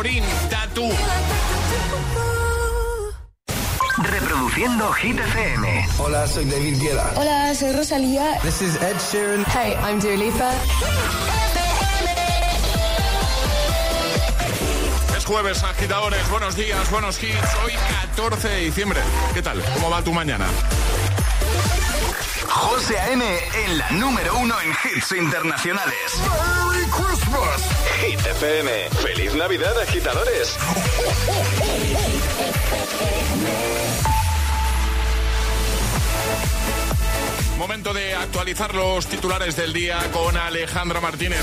8 0.00 0.08
en 0.08 0.24
Canarias 0.24 0.24
con 0.24 0.24
Lorin 0.24 0.24
Tatu. 0.48 0.88
Reproduciendo 4.02 4.92
Hit 4.92 5.18
FM. 5.18 5.88
Hola, 5.98 6.26
soy 6.26 6.44
David 6.46 6.80
Guetta. 6.80 7.12
Hola, 7.16 7.54
soy 7.54 7.72
Rosalía. 7.72 8.38
This 8.42 8.62
is 8.62 8.76
Ed 8.76 8.96
Sheeran. 9.10 9.44
Hey, 9.46 9.76
I'm 9.82 10.00
Dua 10.00 10.16
Lipa. 10.16 10.52
Es 15.16 15.24
jueves, 15.24 15.62
agitadores. 15.62 16.28
Buenos 16.30 16.56
días, 16.56 16.90
buenos 16.90 17.22
hits. 17.22 17.54
Hoy 17.64 17.72
14 18.16 18.48
de 18.48 18.60
diciembre. 18.64 19.00
¿Qué 19.34 19.42
tal? 19.42 19.62
¿Cómo 19.74 19.90
va 19.90 20.02
tu 20.02 20.12
mañana? 20.12 20.46
José 22.70 22.96
A.M. 23.00 23.24
en 23.64 23.78
la 23.78 23.90
número 23.90 24.38
uno 24.38 24.54
en 24.60 24.70
hits 24.70 25.10
internacionales. 25.10 25.96
¡Merry 26.20 26.86
Christmas! 26.88 27.68
Hit 28.00 28.20
FM. 28.24 28.70
¡Feliz 29.02 29.34
Navidad, 29.34 29.76
agitadores! 29.80 30.56
Momento 37.58 37.92
de 37.92 38.14
actualizar 38.14 38.72
los 38.72 39.08
titulares 39.08 39.56
del 39.56 39.72
día 39.72 39.98
con 40.12 40.36
Alejandra 40.36 41.00
Martínez. 41.00 41.42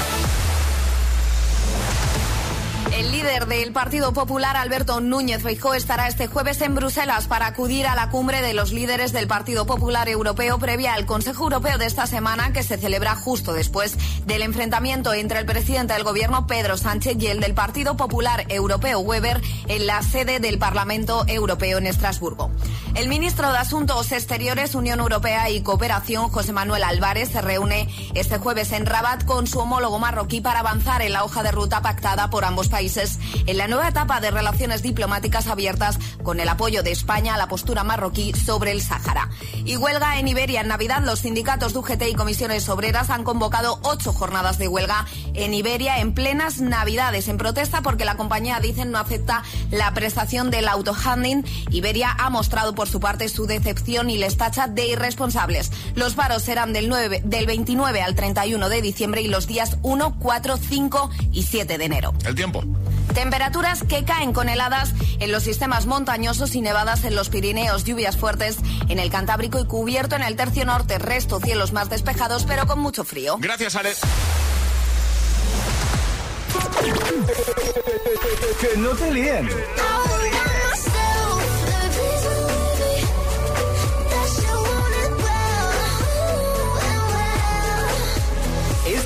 El 2.97 3.11
líder 3.11 3.45
del 3.45 3.73
Partido 3.73 4.11
Popular, 4.11 4.57
Alberto 4.57 5.01
Núñez 5.01 5.43
Feijóo, 5.43 5.75
estará 5.75 6.07
este 6.07 6.25
jueves 6.25 6.59
en 6.61 6.73
Bruselas 6.73 7.27
para 7.27 7.45
acudir 7.45 7.85
a 7.85 7.93
la 7.93 8.09
cumbre 8.09 8.41
de 8.41 8.55
los 8.55 8.71
líderes 8.71 9.13
del 9.13 9.27
Partido 9.27 9.67
Popular 9.67 10.09
Europeo 10.09 10.57
previa 10.57 10.95
al 10.95 11.05
Consejo 11.05 11.43
Europeo 11.43 11.77
de 11.77 11.85
esta 11.85 12.07
semana 12.07 12.53
que 12.53 12.63
se 12.63 12.75
celebra 12.75 13.15
justo 13.15 13.53
después 13.53 13.95
del 14.25 14.41
enfrentamiento 14.41 15.13
entre 15.13 15.37
el 15.37 15.45
presidente 15.45 15.93
del 15.93 16.05
gobierno, 16.05 16.47
Pedro 16.47 16.75
Sánchez, 16.75 17.17
y 17.19 17.27
el 17.27 17.39
del 17.39 17.53
Partido 17.53 17.95
Popular 17.97 18.45
Europeo, 18.49 18.97
Weber, 18.97 19.43
en 19.67 19.85
la 19.85 20.01
sede 20.01 20.39
del 20.39 20.57
Parlamento 20.57 21.23
Europeo 21.27 21.77
en 21.77 21.85
Estrasburgo. 21.85 22.49
El 22.97 23.09
ministro 23.09 23.51
de 23.51 23.59
Asuntos 23.59 24.11
Exteriores, 24.11 24.73
Unión 24.73 24.99
Europea 24.99 25.51
y 25.51 25.61
Cooperación, 25.61 26.29
José 26.29 26.51
Manuel 26.51 26.83
Álvarez, 26.83 27.29
se 27.29 27.43
reúne 27.43 27.87
este 28.15 28.39
jueves 28.39 28.71
en 28.71 28.87
Rabat 28.87 29.23
con 29.23 29.45
su 29.45 29.59
homólogo 29.59 29.99
marroquí 29.99 30.41
para 30.41 30.61
avanzar 30.61 31.03
en 31.03 31.13
la 31.13 31.23
hoja 31.23 31.43
de 31.43 31.51
ruta 31.51 31.83
pactada 31.83 32.31
por 32.31 32.43
ambos 32.43 32.69
países 32.69 33.19
en 33.45 33.57
la 33.59 33.67
nueva 33.67 33.89
etapa 33.89 34.19
de 34.19 34.31
relaciones 34.31 34.81
diplomáticas 34.81 35.45
abiertas 35.45 35.99
con 36.23 36.39
el 36.39 36.49
apoyo 36.49 36.81
de 36.81 36.91
España 36.91 37.35
a 37.35 37.37
la 37.37 37.47
postura 37.47 37.83
marroquí 37.83 38.33
sobre 38.33 38.71
el 38.71 38.81
Sáhara. 38.81 39.29
Y 39.63 39.77
huelga 39.77 40.17
en 40.17 40.27
Iberia 40.27 40.61
en 40.61 40.67
Navidad. 40.67 41.03
Los 41.03 41.19
sindicatos 41.19 41.73
de 41.73 41.79
UGT 41.79 42.01
y 42.09 42.15
comisiones 42.15 42.67
obreras 42.67 43.11
han 43.11 43.23
convocado 43.23 43.79
ocho 43.83 44.11
jornadas 44.11 44.57
de 44.57 44.69
huelga 44.69 45.05
en 45.35 45.53
Iberia 45.53 45.99
en 45.99 46.15
plenas 46.15 46.61
Navidades 46.61 47.27
en 47.27 47.37
protesta 47.37 47.83
porque 47.83 48.05
la 48.05 48.17
compañía, 48.17 48.59
dicen, 48.59 48.89
no 48.89 48.97
acepta 48.97 49.43
la 49.69 49.93
prestación 49.93 50.49
del 50.49 50.67
autohandling. 50.67 51.45
Iberia 51.69 52.15
ha 52.17 52.31
mostrado 52.31 52.73
por 52.73 52.86
su 52.87 52.99
parte 52.99 53.29
su 53.29 53.45
decepción 53.45 54.09
y 54.09 54.17
les 54.17 54.37
tacha 54.37 54.67
de 54.67 54.87
irresponsables. 54.87 55.71
Los 55.95 56.15
paros 56.15 56.43
serán 56.43 56.73
del, 56.73 56.89
9, 56.89 57.21
del 57.25 57.45
29 57.45 58.01
al 58.01 58.15
31 58.15 58.69
de 58.69 58.81
diciembre 58.81 59.21
y 59.21 59.27
los 59.27 59.47
días 59.47 59.77
1, 59.83 60.17
4, 60.19 60.57
5 60.57 61.09
y 61.31 61.43
7 61.43 61.77
de 61.77 61.85
enero. 61.85 62.13
El 62.25 62.35
tiempo. 62.35 62.63
Temperaturas 63.13 63.83
que 63.83 64.03
caen 64.03 64.33
con 64.33 64.49
heladas 64.49 64.93
en 65.19 65.31
los 65.31 65.43
sistemas 65.43 65.85
montañosos 65.85 66.55
y 66.55 66.61
nevadas 66.61 67.03
en 67.03 67.15
los 67.15 67.29
Pirineos, 67.29 67.83
lluvias 67.83 68.17
fuertes 68.17 68.57
en 68.89 68.99
el 68.99 69.09
Cantábrico 69.09 69.59
y 69.59 69.65
cubierto 69.65 70.15
en 70.15 70.23
el 70.23 70.35
tercio 70.35 70.65
norte, 70.65 70.99
resto 70.99 71.39
cielos 71.39 71.73
más 71.73 71.89
despejados 71.89 72.45
pero 72.45 72.67
con 72.67 72.79
mucho 72.79 73.03
frío. 73.03 73.37
Gracias, 73.39 73.75
Ale. 73.75 73.93
que 78.59 78.77
no 78.77 78.89
te 78.91 79.11
líen. 79.11 79.49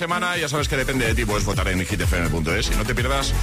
semana. 0.00 0.34
Ya 0.38 0.48
sabes 0.48 0.66
que 0.66 0.78
depende 0.78 1.04
de 1.04 1.14
ti, 1.14 1.26
puedes 1.26 1.44
votar 1.44 1.68
en 1.68 1.84
hitfm.es. 1.84 2.70
Y 2.70 2.74
no 2.74 2.84
te 2.86 2.94
pierdas 2.94 3.34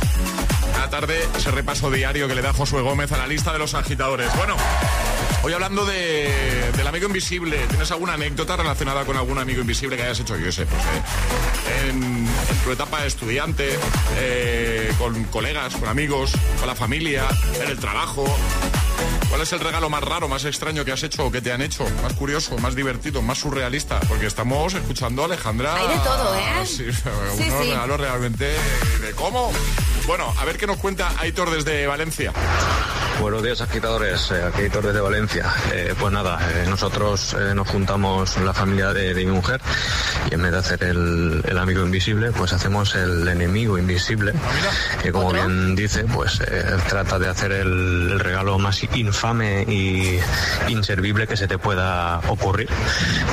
la 0.76 0.90
tarde 0.90 1.16
ese 1.38 1.52
repaso 1.52 1.92
diario 1.92 2.28
que 2.28 2.34
le 2.34 2.42
da 2.42 2.52
Josué 2.52 2.82
Gómez 2.82 3.12
a 3.12 3.18
la 3.18 3.28
lista 3.28 3.54
de 3.54 3.60
los 3.60 3.76
agitadores. 3.76 4.36
Bueno, 4.36 4.56
hoy 5.44 5.54
hablando 5.54 5.86
de, 5.86 6.72
del 6.76 6.88
amigo 6.88 7.06
invisible. 7.06 7.60
¿Tienes 7.68 7.92
alguna 7.92 8.14
anécdota 8.14 8.56
relacionada 8.56 9.06
con 9.06 9.16
algún 9.18 9.38
amigo 9.38 9.62
invisible 9.62 9.98
que 9.98 10.04
hayas 10.04 10.20
hecho? 10.20 10.36
Yo 10.36 10.52
sé, 10.52 10.66
pues 10.66 10.82
eh, 10.82 11.02
en, 11.90 12.04
en 12.04 12.58
tu 12.64 12.72
etapa 12.72 13.02
de 13.02 13.08
estudiante, 13.08 13.78
eh, 14.18 14.92
con 14.98 15.24
colegas, 15.26 15.76
con 15.76 15.88
amigos, 15.90 16.32
con 16.60 16.68
la 16.68 16.76
familia, 16.76 17.26
en 17.62 17.70
el 17.70 17.78
trabajo. 17.78 18.26
¿Cuál 19.30 19.42
es 19.42 19.52
el 19.54 19.60
regalo 19.60 19.90
más 19.90 20.02
raro, 20.04 20.28
más 20.28 20.46
extraño 20.46 20.84
que 20.86 20.92
has 20.92 21.04
hecho 21.04 21.26
o 21.26 21.32
que 21.32 21.42
te 21.42 21.52
han 21.52 21.62
hecho? 21.62 21.86
Más 22.02 22.14
curioso, 22.14 22.58
más 22.60 22.76
divertido, 22.76 23.22
más 23.22 23.38
surrealista. 23.40 24.00
Porque 24.08 24.26
estamos 24.26 24.74
escuchando 24.74 25.22
a 25.22 25.26
Alejandra. 25.26 25.76
Hay 25.76 25.88
de 25.88 25.98
todo, 26.04 26.36
¿eh? 26.36 26.66
Sí, 26.66 26.86
Sí, 27.38 27.44
unos 27.50 27.64
sí. 27.64 27.70
regalos 27.72 28.00
realmente 28.00 28.46
de 28.46 29.12
cómo. 29.16 29.52
Bueno, 30.08 30.34
a 30.40 30.46
ver 30.46 30.58
qué 30.58 30.66
nos 30.66 30.78
cuenta 30.78 31.12
Aitor 31.20 31.52
desde 31.52 31.86
Valencia. 31.88 32.32
Buenos 33.20 33.44
días, 33.44 33.60
agitadores. 33.62 34.32
Eh, 34.32 34.44
aquí 34.44 34.70
Torres 34.70 34.94
de 34.94 35.02
Valencia. 35.02 35.52
Eh, 35.74 35.94
pues 36.00 36.14
nada, 36.14 36.40
eh, 36.54 36.66
nosotros 36.70 37.36
eh, 37.40 37.54
nos 37.54 37.68
juntamos 37.68 38.38
la 38.38 38.54
familia 38.54 38.94
de, 38.94 39.14
de 39.14 39.26
mi 39.26 39.32
mujer 39.32 39.60
y 40.30 40.34
en 40.34 40.42
vez 40.42 40.52
de 40.52 40.58
hacer 40.58 40.84
el, 40.84 41.42
el 41.46 41.58
amigo 41.58 41.84
invisible, 41.84 42.32
pues 42.32 42.54
hacemos 42.54 42.96
el 42.96 43.28
enemigo 43.28 43.78
invisible, 43.78 44.34
que 45.02 45.12
como 45.12 45.32
bien 45.32 45.76
dice, 45.76 46.06
pues 46.06 46.42
eh, 46.42 46.78
trata 46.88 47.20
de 47.20 47.30
hacer 47.30 47.52
el, 47.52 48.12
el 48.12 48.20
regalo 48.20 48.58
más 48.60 48.82
infame 48.96 49.64
y 49.64 50.20
inservible 50.68 51.28
que 51.28 51.38
se 51.38 51.48
te 51.48 51.58
pueda 51.58 52.20
ocurrir 52.28 52.70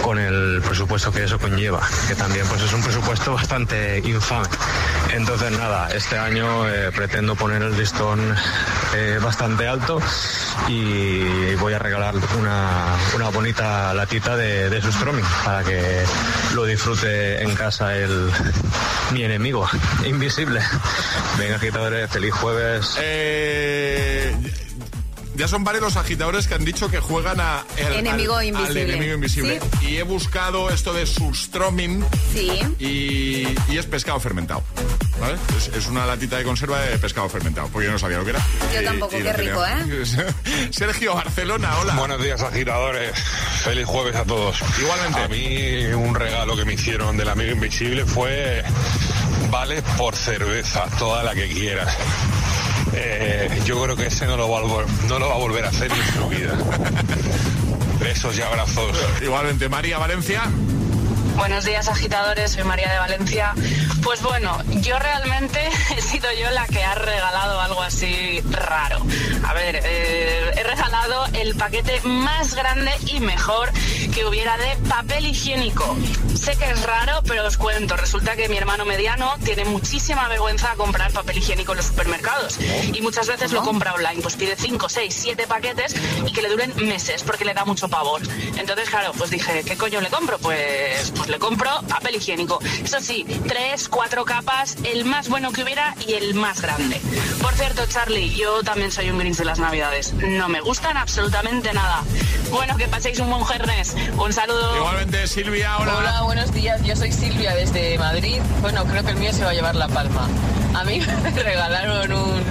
con 0.03 0.19
el 0.19 0.63
presupuesto 0.67 1.13
que 1.13 1.25
eso 1.25 1.39
conlleva, 1.39 1.81
que 2.09 2.15
también 2.15 2.47
pues 2.47 2.63
es 2.63 2.73
un 2.73 2.83
presupuesto 2.83 3.35
bastante 3.35 3.99
infame. 4.05 4.47
Entonces 5.13 5.53
nada, 5.53 5.89
este 5.91 6.19
año 6.19 6.69
eh, 6.69 6.91
pretendo 6.95 7.35
poner 7.35 7.63
el 7.63 7.77
listón 7.77 8.21
eh, 8.95 9.19
bastante 9.23 9.67
alto 9.67 10.01
y 10.69 11.55
voy 11.57 11.73
a 11.73 11.79
regalar 11.79 12.15
una, 12.39 12.97
una 13.15 13.29
bonita 13.31 13.95
latita 13.95 14.37
de, 14.37 14.71
de 14.71 14.83
Sustroming 14.83 15.25
para 15.45 15.63
que 15.63 16.05
lo 16.55 16.65
disfrute 16.65 17.43
en 17.43 17.55
casa 17.57 17.97
el 17.97 18.31
mi 19.13 19.25
enemigo 19.25 19.69
invisible. 20.07 20.61
Venga 21.39 21.57
agitadores, 21.57 22.11
feliz 22.11 22.33
jueves. 22.33 22.97
Eh, 23.01 24.37
ya 25.37 25.49
son 25.49 25.65
varios 25.65 25.83
los 25.85 25.97
agitadores 25.97 26.47
que 26.47 26.55
han 26.55 26.65
dicho 26.65 26.91
que 26.91 27.01
juegan 27.01 27.41
a 27.41 27.65
el- 27.77 27.95
Enemigo 27.95 28.35
al- 28.35 28.41
al 28.41 28.47
invisible. 28.47 28.83
enemigo 28.83 29.15
invisible. 29.15 29.61
Y 29.83 29.97
he 29.97 30.03
buscado 30.03 30.71
esto 30.71 30.93
de 30.93 31.07
surstroming 31.07 32.05
Sí. 32.33 32.61
y, 32.79 33.73
y 33.73 33.79
es 33.79 33.87
pescado 33.87 34.19
fermentado. 34.21 34.63
¿Vale? 35.21 35.37
Es, 35.57 35.69
es 35.69 35.87
una 35.87 36.07
latita 36.07 36.37
de 36.39 36.45
conserva 36.45 36.81
de 36.81 36.99
pescado 36.99 37.29
fermentado, 37.29 37.69
porque 37.69 37.87
yo 37.87 37.93
no 37.93 37.99
sabía 37.99 38.19
lo 38.19 38.25
que 38.25 38.31
era. 38.31 38.45
Yo 38.75 38.83
Y- 38.83 38.85
tampoco, 38.85 39.17
y 39.17 39.23
qué 39.23 39.33
tenía. 39.33 39.53
rico, 39.53 39.65
Sergio 40.71 41.15
Barcelona, 41.15 41.79
hola. 41.81 41.95
Buenos 41.95 42.23
días, 42.23 42.41
agitadores. 42.43 43.13
Feliz 43.63 43.87
jueves 43.87 44.17
a 44.17 44.25
todos. 44.25 44.59
Igualmente. 44.81 45.21
A 45.23 45.29
mí 45.29 45.87
un 45.95 46.15
regalo 46.15 46.57
que 46.57 46.65
me 46.65 46.75
hicieron 46.75 47.17
del 47.17 47.29
amigo 47.29 47.53
invisible 47.53 48.05
fue 48.05 48.63
vale 49.51 49.83
por 49.97 50.17
cerveza, 50.17 50.87
toda 50.99 51.23
la 51.23 51.35
que 51.35 51.49
quieras. 51.49 51.97
Eh, 53.07 53.61
yo 53.65 53.83
creo 53.83 53.97
que 53.97 54.07
ese 54.07 54.27
no 54.27 54.37
lo, 54.37 54.49
va 54.49 54.59
a 54.59 54.63
no 55.09 55.19
lo 55.19 55.29
va 55.29 55.35
a 55.35 55.39
volver 55.39 55.65
a 55.65 55.69
hacer 55.69 55.91
en 55.93 56.15
su 56.15 56.29
vida. 56.29 56.57
Besos 58.01 58.37
y 58.39 58.43
abrazos. 58.43 58.97
Igualmente, 59.23 59.69
María 59.69 59.99
Valencia. 59.99 60.43
Buenos 61.37 61.65
días 61.65 61.89
agitadores, 61.89 62.53
soy 62.53 62.65
María 62.65 62.91
de 62.91 62.99
Valencia. 62.99 63.53
Pues 64.03 64.23
bueno, 64.23 64.57
yo 64.81 64.99
realmente 64.99 65.61
he 65.97 66.01
sido 66.01 66.29
yo 66.33 66.51
la 66.51 66.67
que 66.67 66.83
ha 66.83 66.95
regalado 66.95 67.61
algo 67.61 67.83
así 67.83 68.41
raro. 68.51 69.05
A 69.45 69.53
ver, 69.53 69.81
eh, 69.85 70.53
he 70.57 70.63
regalado 70.63 71.27
el 71.33 71.55
paquete 71.57 72.01
más 72.03 72.55
grande 72.55 72.93
y 73.07 73.21
mejor 73.21 73.73
que 74.15 74.25
hubiera 74.25 74.57
de 74.57 74.77
papel 74.89 75.27
higiénico. 75.27 75.97
Sé 76.35 76.57
que 76.57 76.71
es 76.71 76.83
raro, 76.83 77.23
pero 77.27 77.47
os 77.47 77.57
cuento, 77.57 77.97
resulta 77.97 78.37
que 78.37 78.49
mi 78.49 78.57
hermano 78.57 78.85
mediano 78.85 79.33
tiene 79.45 79.65
muchísima 79.65 80.29
vergüenza 80.29 80.73
a 80.73 80.77
comprar 80.77 81.11
papel 81.13 81.39
higiénico 81.39 81.73
en 81.73 81.79
los 81.79 81.87
supermercados 81.87 82.59
y 82.93 83.01
muchas 83.01 83.27
veces 83.29 83.53
lo 83.53 83.63
compra 83.63 83.95
online, 83.95 84.21
pues 84.21 84.37
pide 84.37 84.55
5, 84.55 84.89
6, 84.89 85.15
7 85.15 85.47
paquetes 85.47 85.97
y 86.27 86.33
que 86.33 86.43
le 86.43 86.51
duren 86.51 86.75
meses 86.87 87.23
porque 87.23 87.45
le 87.45 87.55
da 87.55 87.65
mucho 87.65 87.89
pavor. 87.89 88.21
Entonces, 88.57 88.91
claro, 88.91 89.13
pues 89.17 89.31
dije, 89.31 89.63
¿qué 89.65 89.77
coño 89.77 90.01
le 90.01 90.11
compro? 90.11 90.39
Pues, 90.39 91.13
pues 91.17 91.24
le 91.29 91.39
compro 91.39 91.71
papel 91.89 92.17
higiénico. 92.17 92.59
Eso 92.83 93.01
sí, 93.01 93.25
tres, 93.47 93.89
cuatro 93.89 94.25
capas, 94.25 94.77
el 94.85 95.05
más 95.05 95.29
bueno 95.29 95.53
que 95.53 95.63
hubiera 95.63 95.95
y 96.07 96.15
el 96.15 96.35
más 96.35 96.61
grande. 96.61 97.01
Por 97.41 97.55
cierto, 97.55 97.87
Charlie, 97.87 98.35
yo 98.35 98.63
también 98.63 98.91
soy 98.91 99.11
un 99.11 99.19
grinch 99.19 99.37
de 99.37 99.45
las 99.45 99.59
navidades. 99.59 100.13
No 100.15 100.49
me 100.49 100.61
gustan 100.61 100.97
absolutamente 100.97 101.73
nada. 101.73 102.03
Bueno, 102.51 102.77
que 102.77 102.87
paséis 102.89 103.19
un 103.21 103.31
buen 103.31 103.45
jernes. 103.45 103.97
Un 104.19 104.33
saludo. 104.33 104.77
Igualmente, 104.77 105.27
Silvia, 105.27 105.79
hola. 105.79 105.97
Hola, 105.97 106.23
buenos 106.23 106.53
días. 106.53 106.83
Yo 106.85 106.95
soy 106.97 107.13
Silvia 107.13 107.55
desde 107.55 107.99
Madrid. 107.99 108.41
Bueno, 108.61 108.85
creo 108.85 109.03
que 109.05 109.11
el 109.11 109.17
mío 109.17 109.33
se 109.33 109.45
va 109.45 109.51
a 109.51 109.55
llevar 109.55 109.75
la 109.77 109.89
palma. 109.89 110.29
A 110.75 110.85
mí 110.85 111.01
me 111.23 111.31
regalaron 111.31 112.13
un, 112.13 112.43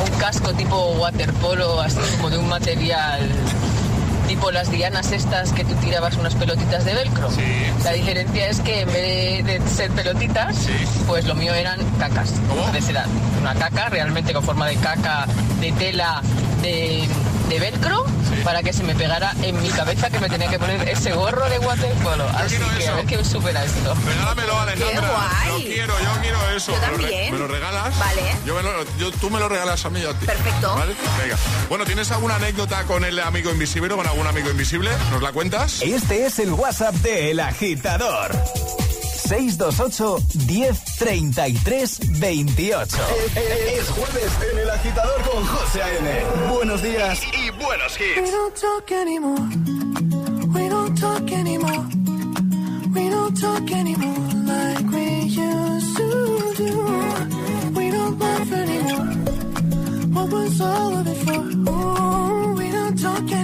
un 0.00 0.18
casco 0.18 0.52
tipo 0.54 0.92
waterpolo, 0.92 1.80
así 1.80 1.98
como 2.16 2.30
de 2.30 2.38
un 2.38 2.48
material 2.48 3.28
tipo 4.26 4.50
las 4.50 4.70
dianas 4.70 5.12
estas 5.12 5.52
que 5.52 5.64
tú 5.64 5.74
tirabas 5.76 6.16
unas 6.16 6.34
pelotitas 6.34 6.84
de 6.84 6.94
velcro. 6.94 7.28
La 7.84 7.92
diferencia 7.92 8.48
es 8.48 8.60
que 8.60 8.80
en 8.82 8.92
vez 8.92 9.44
de, 9.44 9.58
de 9.58 9.68
ser 9.68 9.90
pelotitas, 9.90 10.56
pues 11.06 11.26
lo 11.26 11.34
mío 11.34 11.54
eran 11.54 11.78
cacas. 11.98 12.32
Entonces 12.50 12.88
era 12.88 13.06
una 13.40 13.54
caca 13.54 13.88
realmente 13.88 14.32
con 14.32 14.42
forma 14.42 14.66
de 14.66 14.76
caca, 14.76 15.26
de 15.60 15.72
tela, 15.72 16.22
de, 16.62 17.08
de 17.48 17.58
velcro, 17.60 18.04
para 18.44 18.62
que 18.62 18.72
se 18.72 18.82
me 18.82 18.94
pegara 18.94 19.34
en 19.42 19.60
mi 19.62 19.68
cabeza 19.70 20.10
que 20.10 20.18
me 20.20 20.28
tenía 20.28 20.48
que 20.48 20.58
poner 20.58 20.88
ese 20.88 21.12
gorro 21.12 21.48
de 21.48 21.58
waterpolo. 21.58 22.24
Así 22.30 22.56
que 22.78 22.88
a 22.88 22.94
ver 22.96 23.06
qué 23.06 23.24
supera 23.24 23.64
esto. 23.64 23.94
Regálamelo, 24.06 24.60
Alejandra. 24.60 25.00
Qué 25.00 25.06
guay. 25.06 25.48
Lo 25.48 25.58
quiero, 25.74 25.94
yo 26.00 26.20
quiero 26.22 26.50
eso. 26.56 26.72
Yo 26.72 26.80
¿Me 26.80 26.86
lo 26.86 26.96
re- 26.96 27.02
también. 27.02 27.32
¿Me 27.32 27.38
lo 27.38 27.48
regalas? 27.48 27.98
Vale. 27.98 28.22
Yo 28.46 28.54
me 28.54 28.62
lo- 28.62 28.84
yo- 28.98 29.10
tú 29.12 29.30
me 29.30 29.38
lo 29.38 29.48
regalas 29.48 29.84
a 29.84 29.90
mí 29.90 30.00
y 30.00 30.04
a 30.04 30.12
ti. 30.14 30.26
Perfecto. 30.26 30.74
¿Vale? 30.74 30.94
Venga. 31.22 31.36
Bueno, 31.68 31.84
¿tienes 31.84 32.10
alguna 32.10 32.36
anécdota 32.36 32.84
con 32.84 33.04
el 33.04 33.18
amigo 33.20 33.50
invisible 33.50 33.92
o 33.94 33.96
con 33.96 34.06
algún 34.06 34.26
amigo 34.26 34.50
invisible? 34.50 34.90
¿Nos 35.10 35.22
la 35.22 35.32
cuentas? 35.32 35.80
Este 35.82 36.26
es 36.26 36.38
el 36.38 36.52
WhatsApp 36.52 36.94
de 36.96 37.30
El 37.30 37.40
Agitador. 37.40 38.32
628 39.28 40.46
10 40.46 40.84
33 40.98 41.98
28. 42.20 42.96
Es 43.78 43.88
jueves 43.88 44.32
en 44.52 44.58
El 44.58 44.70
Agitador 44.70 45.22
con 45.22 45.44
José 45.46 45.82
A.M. 45.82 46.24
Buenos 46.54 46.82
días 46.82 47.20
y 47.32 47.50
buenos 47.62 47.98
We 47.98 48.06
hits. 48.20 48.30
don't 48.30 48.54
talk 48.54 48.90
anymore. 48.92 49.40
We 50.52 50.68
don't 50.68 50.98
talk 51.00 51.32
anymore. 51.32 51.84
We 52.94 53.08
don't 53.08 53.40
talk 53.40 53.70
anymore 53.72 54.28
like 54.44 54.86
we 54.92 55.22
used 55.24 55.96
to 55.96 56.54
do. 56.56 57.72
We 57.74 57.90
don't 57.90 58.18
laugh 58.18 58.52
anymore. 58.52 59.06
What 60.12 60.30
was 60.30 60.60
all 60.60 60.96
of 60.98 61.06
it 61.06 61.16
for? 61.24 61.40
Ooh, 61.70 62.54
we 62.56 62.70
don't 62.70 63.00
talk 63.00 63.22
anymore 63.32 63.43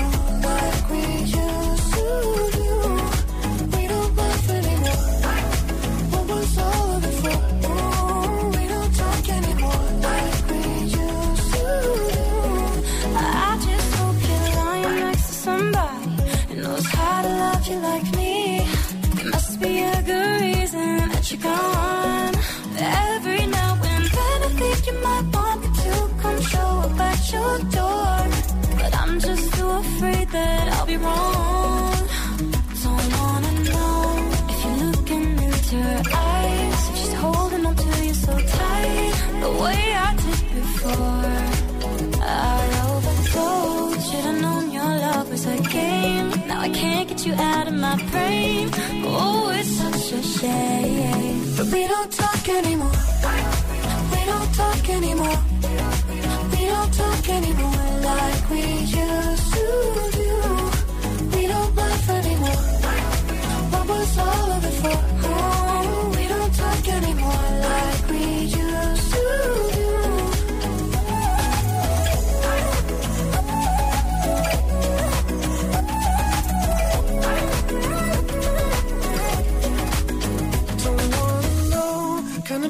out 47.41 47.67
of 47.67 47.73
my 47.73 47.95
brain. 48.11 48.69
Oh, 49.05 49.51
it's 49.53 49.69
such 49.69 50.13
a 50.19 50.23
shame. 50.23 51.55
But 51.57 51.67
we 51.73 51.87
don't 51.87 52.11
talk 52.11 52.49
anymore. 52.49 52.97
We 54.11 54.25
don't 54.31 54.53
talk 54.53 54.71
talk 54.81 54.89
anymore. 54.89 55.50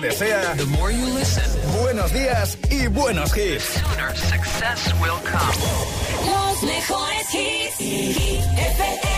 te 0.00 0.06
desea 0.06 0.54
buenos 1.80 2.12
días 2.12 2.58
y 2.70 2.86
buenos 2.86 3.36
hits. 3.36 3.82
Los 6.24 6.62
mejores 6.62 7.34
hits. 7.34 9.17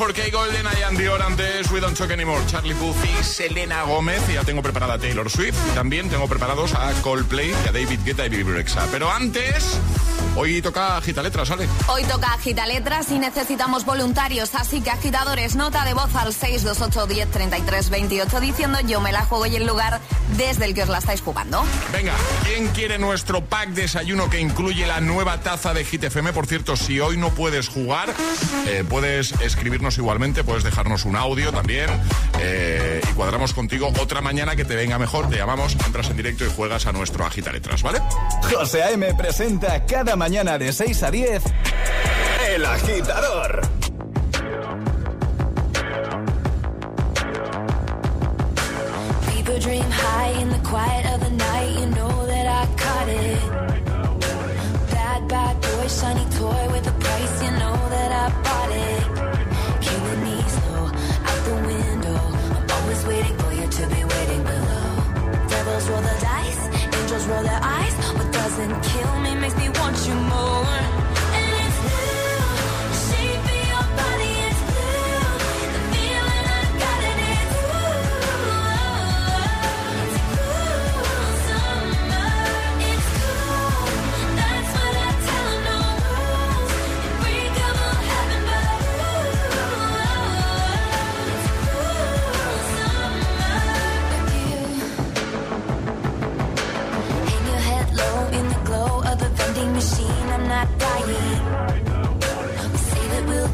4K 0.00 0.32
Golden 0.32 0.66
I 0.66 0.82
and 0.84 0.98
Dior 0.98 1.20
antes 1.20 1.70
We 1.70 1.78
Don't 1.78 1.94
Talk 1.94 2.10
Anymore, 2.10 2.40
Charlie 2.46 2.72
Puth 2.72 2.96
Selena 3.22 3.82
Gómez. 3.82 4.22
Y 4.30 4.32
ya 4.32 4.44
tengo 4.44 4.62
preparada 4.62 4.94
a 4.94 4.98
Taylor 4.98 5.28
Swift 5.28 5.58
y 5.70 5.74
también 5.74 6.08
tengo 6.08 6.26
preparados 6.26 6.72
a 6.72 6.90
Coldplay 7.02 7.50
y 7.50 7.68
a 7.68 7.72
David 7.72 8.00
Guetta 8.02 8.24
y 8.24 8.30
Bibi 8.30 8.50
Rexha. 8.50 8.86
Pero 8.90 9.10
antes 9.10 9.78
hoy 10.36 10.62
toca 10.62 10.96
Agita 10.96 11.22
Letras, 11.22 11.48
¿sale? 11.48 11.68
Hoy 11.88 12.04
toca 12.04 12.34
Agita 12.34 12.66
Letras 12.66 13.10
y 13.10 13.18
necesitamos 13.18 13.84
voluntarios, 13.84 14.54
así 14.54 14.80
que 14.80 14.90
agitadores, 14.90 15.56
nota 15.56 15.84
de 15.84 15.94
voz 15.94 16.14
al 16.14 16.32
628 16.32 17.06
10 17.06 17.30
33 17.30 17.90
28 17.90 18.40
diciendo 18.40 18.78
yo 18.86 19.00
me 19.00 19.12
la 19.12 19.24
juego 19.24 19.46
y 19.46 19.56
el 19.56 19.66
lugar 19.66 20.00
desde 20.36 20.64
el 20.66 20.74
que 20.74 20.82
os 20.82 20.88
la 20.88 20.98
estáis 20.98 21.20
jugando. 21.20 21.64
Venga, 21.92 22.14
¿quién 22.44 22.68
quiere 22.68 22.98
nuestro 22.98 23.44
pack 23.44 23.70
desayuno 23.70 24.30
que 24.30 24.40
incluye 24.40 24.86
la 24.86 25.00
nueva 25.00 25.40
taza 25.40 25.74
de 25.74 25.84
Hit 25.84 26.04
FM? 26.04 26.32
Por 26.32 26.46
cierto, 26.46 26.76
si 26.76 27.00
hoy 27.00 27.16
no 27.16 27.30
puedes 27.30 27.68
jugar, 27.68 28.12
eh, 28.66 28.84
puedes 28.88 29.32
escribirnos 29.40 29.98
igualmente, 29.98 30.44
puedes 30.44 30.62
dejarnos 30.62 31.04
un 31.04 31.16
audio 31.16 31.52
también 31.52 31.88
eh, 32.38 33.00
y 33.08 33.12
cuadramos 33.14 33.54
contigo 33.54 33.92
otra 34.00 34.20
mañana 34.20 34.56
que 34.56 34.64
te 34.64 34.76
venga 34.76 34.98
mejor. 34.98 35.28
Te 35.28 35.36
llamamos, 35.36 35.76
entras 35.86 36.10
en 36.10 36.16
directo 36.16 36.44
y 36.44 36.50
juegas 36.50 36.86
a 36.86 36.92
nuestro 36.92 37.24
Agita 37.24 37.52
Letras, 37.52 37.82
¿vale? 37.82 38.00
José 38.52 38.82
A.M. 38.82 39.14
presenta 39.14 39.84
cada 39.86 40.16
mañana 40.20 40.58
de 40.58 40.70
6 40.70 41.02
a 41.02 41.10
10, 41.10 41.42
El 42.50 42.66
Agitador. 42.66 43.62
People 49.32 49.58
dream 49.60 49.90
high 49.90 50.32
in 50.42 50.50
the 50.50 50.58
quiet 50.58 51.06
of 51.14 51.20
the 51.24 51.30
night, 51.30 51.70
you 51.80 51.86
know 51.86 52.26
that 52.26 52.46
I 52.46 52.66
caught 52.76 53.08
it. 53.08 53.40
Bad, 54.90 55.26
bad 55.26 55.58
boy, 55.62 55.88
shiny 55.88 56.26
toy 56.36 56.68
with 56.70 56.86
a 56.86 56.92
price, 57.00 57.42
you 57.42 57.52
know 57.52 57.78
that 57.88 58.12
I 58.12 58.26
bought 58.44 58.72
it. 58.88 59.02
Killing 59.80 60.22
these 60.28 60.56
low, 60.68 60.84
out 61.30 61.40
the 61.48 61.56
window. 61.70 62.20
I'm 62.56 62.70
always 62.76 63.06
waiting 63.06 63.36
for 63.38 63.52
you 63.54 63.66
to 63.66 63.86
be 63.86 64.04
waiting 64.04 64.42
below. 64.44 65.48
Devils 65.48 65.88
roll 65.88 66.02
the 66.02 66.16
dice, 66.20 66.62
angels 67.00 67.26
roll 67.26 67.42
their 67.42 67.60
eyes, 67.62 67.94
what 68.16 68.30
doesn't 68.30 68.82
kill. 68.82 68.99
We 69.58 69.68
want 69.70 70.06
you 70.06 70.19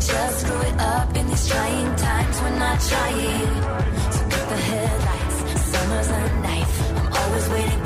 just 0.06 0.40
screw 0.40 0.60
it 0.60 0.78
up 0.78 1.16
in 1.16 1.26
these 1.26 1.48
trying 1.48 1.96
times. 1.96 2.40
We're 2.40 2.58
not 2.58 2.80
trying. 2.80 3.54
So 4.12 4.20
cut 4.30 4.48
the 4.48 4.56
headlights, 4.56 5.60
summer's 5.72 6.08
a 6.08 6.40
knife. 6.42 6.96
I'm 6.96 7.12
always 7.12 7.48
waiting. 7.48 7.85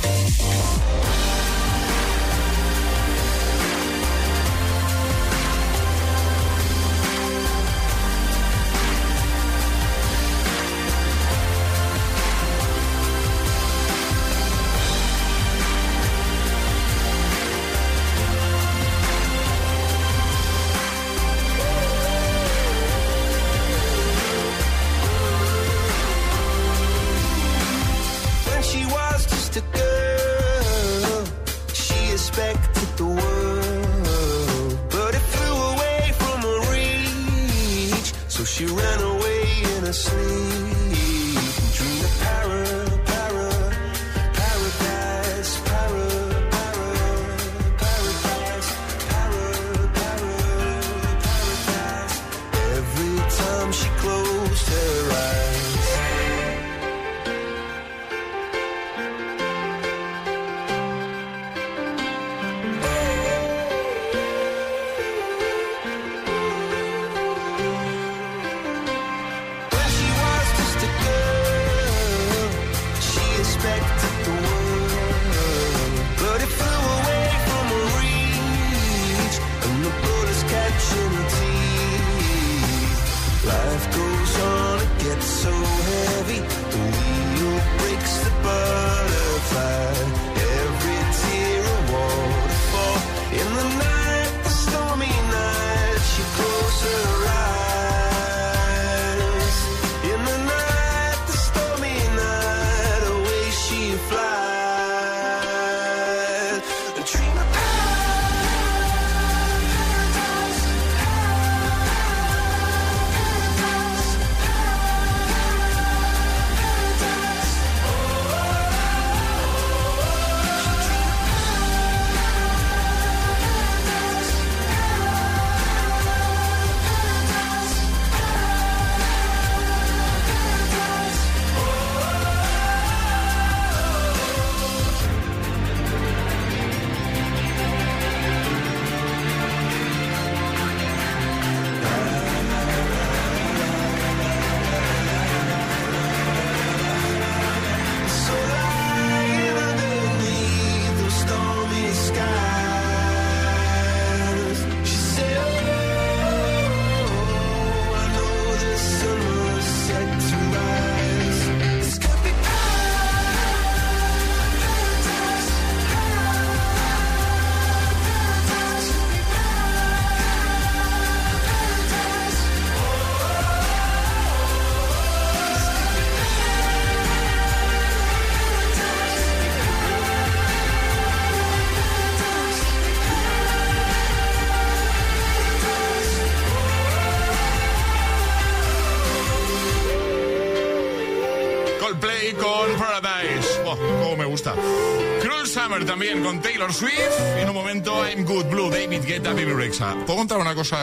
Summer 195.81 195.85
también 195.85 196.23
con 196.23 196.41
Taylor 196.41 196.73
Swift. 196.73 196.91
Y 197.37 197.41
en 197.41 197.49
un 197.49 197.55
momento 197.55 198.05
I'm 198.05 198.25
Good 198.25 198.45
Blue, 198.45 198.69
David 198.69 199.03
Guetta, 199.05 199.33
Baby 199.33 199.53
Rexa. 199.53 199.95
¿Puedo 200.05 200.19
contar 200.19 200.39
una 200.39 200.55
cosa 200.55 200.77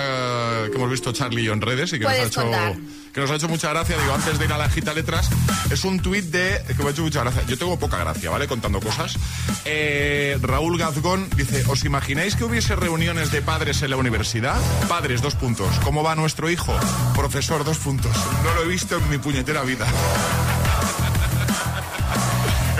que 0.71 0.77
hemos 0.77 0.91
visto 0.91 1.13
Charlie 1.13 1.43
y 1.43 1.45
yo 1.45 1.53
en 1.53 1.61
redes 1.61 1.93
y 1.93 1.99
que 1.99 2.05
nos, 2.05 2.13
ha 2.13 2.23
hecho, 2.23 2.43
contar. 2.43 2.75
que 3.13 3.21
nos 3.21 3.31
ha 3.31 3.37
hecho 3.37 3.49
mucha 3.49 3.71
gracia? 3.71 3.97
Digo, 3.99 4.15
antes 4.15 4.39
de 4.39 4.45
ir 4.45 4.53
a 4.53 4.59
la 4.59 4.69
gita 4.69 4.95
letras, 4.95 5.31
es 5.71 5.85
un 5.85 6.01
tuit 6.01 6.25
de 6.27 6.63
que 6.67 6.83
me 6.83 6.89
ha 6.89 6.93
hecho 6.93 7.03
mucha 7.03 7.21
gracia. 7.21 7.43
Yo 7.47 7.59
tengo 7.59 7.79
poca 7.79 7.99
gracia, 7.99 8.31
¿vale? 8.31 8.47
Contando 8.49 8.81
cosas. 8.81 9.17
Eh, 9.65 10.39
Raúl 10.41 10.79
Gazgón 10.79 11.29
dice: 11.37 11.65
¿Os 11.69 11.85
imagináis 11.85 12.37
que 12.37 12.45
hubiese 12.45 12.75
reuniones 12.77 13.31
de 13.31 13.43
padres 13.43 13.83
en 13.83 13.91
la 13.91 13.97
universidad? 13.97 14.61
Padres, 14.89 15.23
dos 15.23 15.35
puntos. 15.35 15.69
¿Cómo 15.85 16.03
va 16.03 16.15
nuestro 16.15 16.51
hijo? 16.51 16.75
Profesor, 17.15 17.65
dos 17.65 17.79
puntos. 17.79 18.13
No 18.45 18.55
lo 18.55 18.63
he 18.63 18.69
visto 18.69 18.97
en 18.97 19.11
mi 19.11 19.19
puñetera 19.19 19.63
vida. 19.63 19.87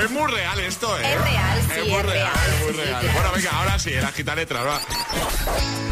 Es 0.09 0.15
muy 0.15 0.33
real 0.33 0.59
esto, 0.61 0.99
¿eh? 0.99 1.03
Es 1.05 1.21
real, 1.21 1.59
sí, 1.61 1.81
Es 1.81 1.87
muy 1.87 1.99
es 1.99 2.07
real, 2.07 2.33
real, 2.33 2.53
es 2.55 2.65
muy 2.65 2.73
real. 2.83 3.07
Bueno, 3.13 3.33
venga, 3.37 3.51
ahora 3.51 3.79
sí, 3.79 3.93
el 3.93 4.05
agita 4.07 4.35
letra, 4.35 4.63
va. 4.63 4.81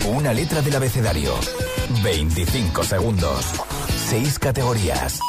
Una 0.06 0.32
letra 0.32 0.62
del 0.62 0.74
abecedario. 0.74 1.38
25 2.02 2.82
segundos. 2.82 3.44
6 4.08 4.38
categorías. 4.38 5.20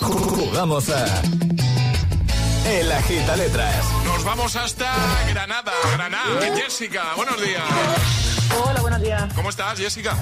Jugamos 0.00 0.90
a. 0.90 1.22
El 2.68 2.90
agita 2.90 3.36
letras. 3.36 3.76
Nos 4.04 4.24
vamos 4.24 4.56
hasta 4.56 4.92
Granada, 5.30 5.72
Granada. 5.92 6.56
Jessica, 6.56 7.14
buenos 7.14 7.40
días. 7.40 7.62
Hola, 8.66 8.80
buenos 8.80 9.00
días. 9.00 9.32
¿Cómo 9.36 9.50
estás, 9.50 9.78
Jessica? 9.78 10.16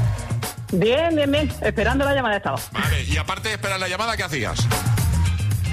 Bien, 0.71 1.17
bien, 1.17 1.33
bien. 1.33 1.51
Esperando 1.63 2.05
la 2.05 2.13
llamada 2.15 2.37
estaba. 2.37 2.61
Vale, 2.73 3.05
y 3.05 3.17
aparte 3.17 3.49
de 3.49 3.55
esperar 3.55 3.81
la 3.81 3.89
llamada, 3.89 4.19
¿qué 4.19 4.25
hacías? 4.25 4.69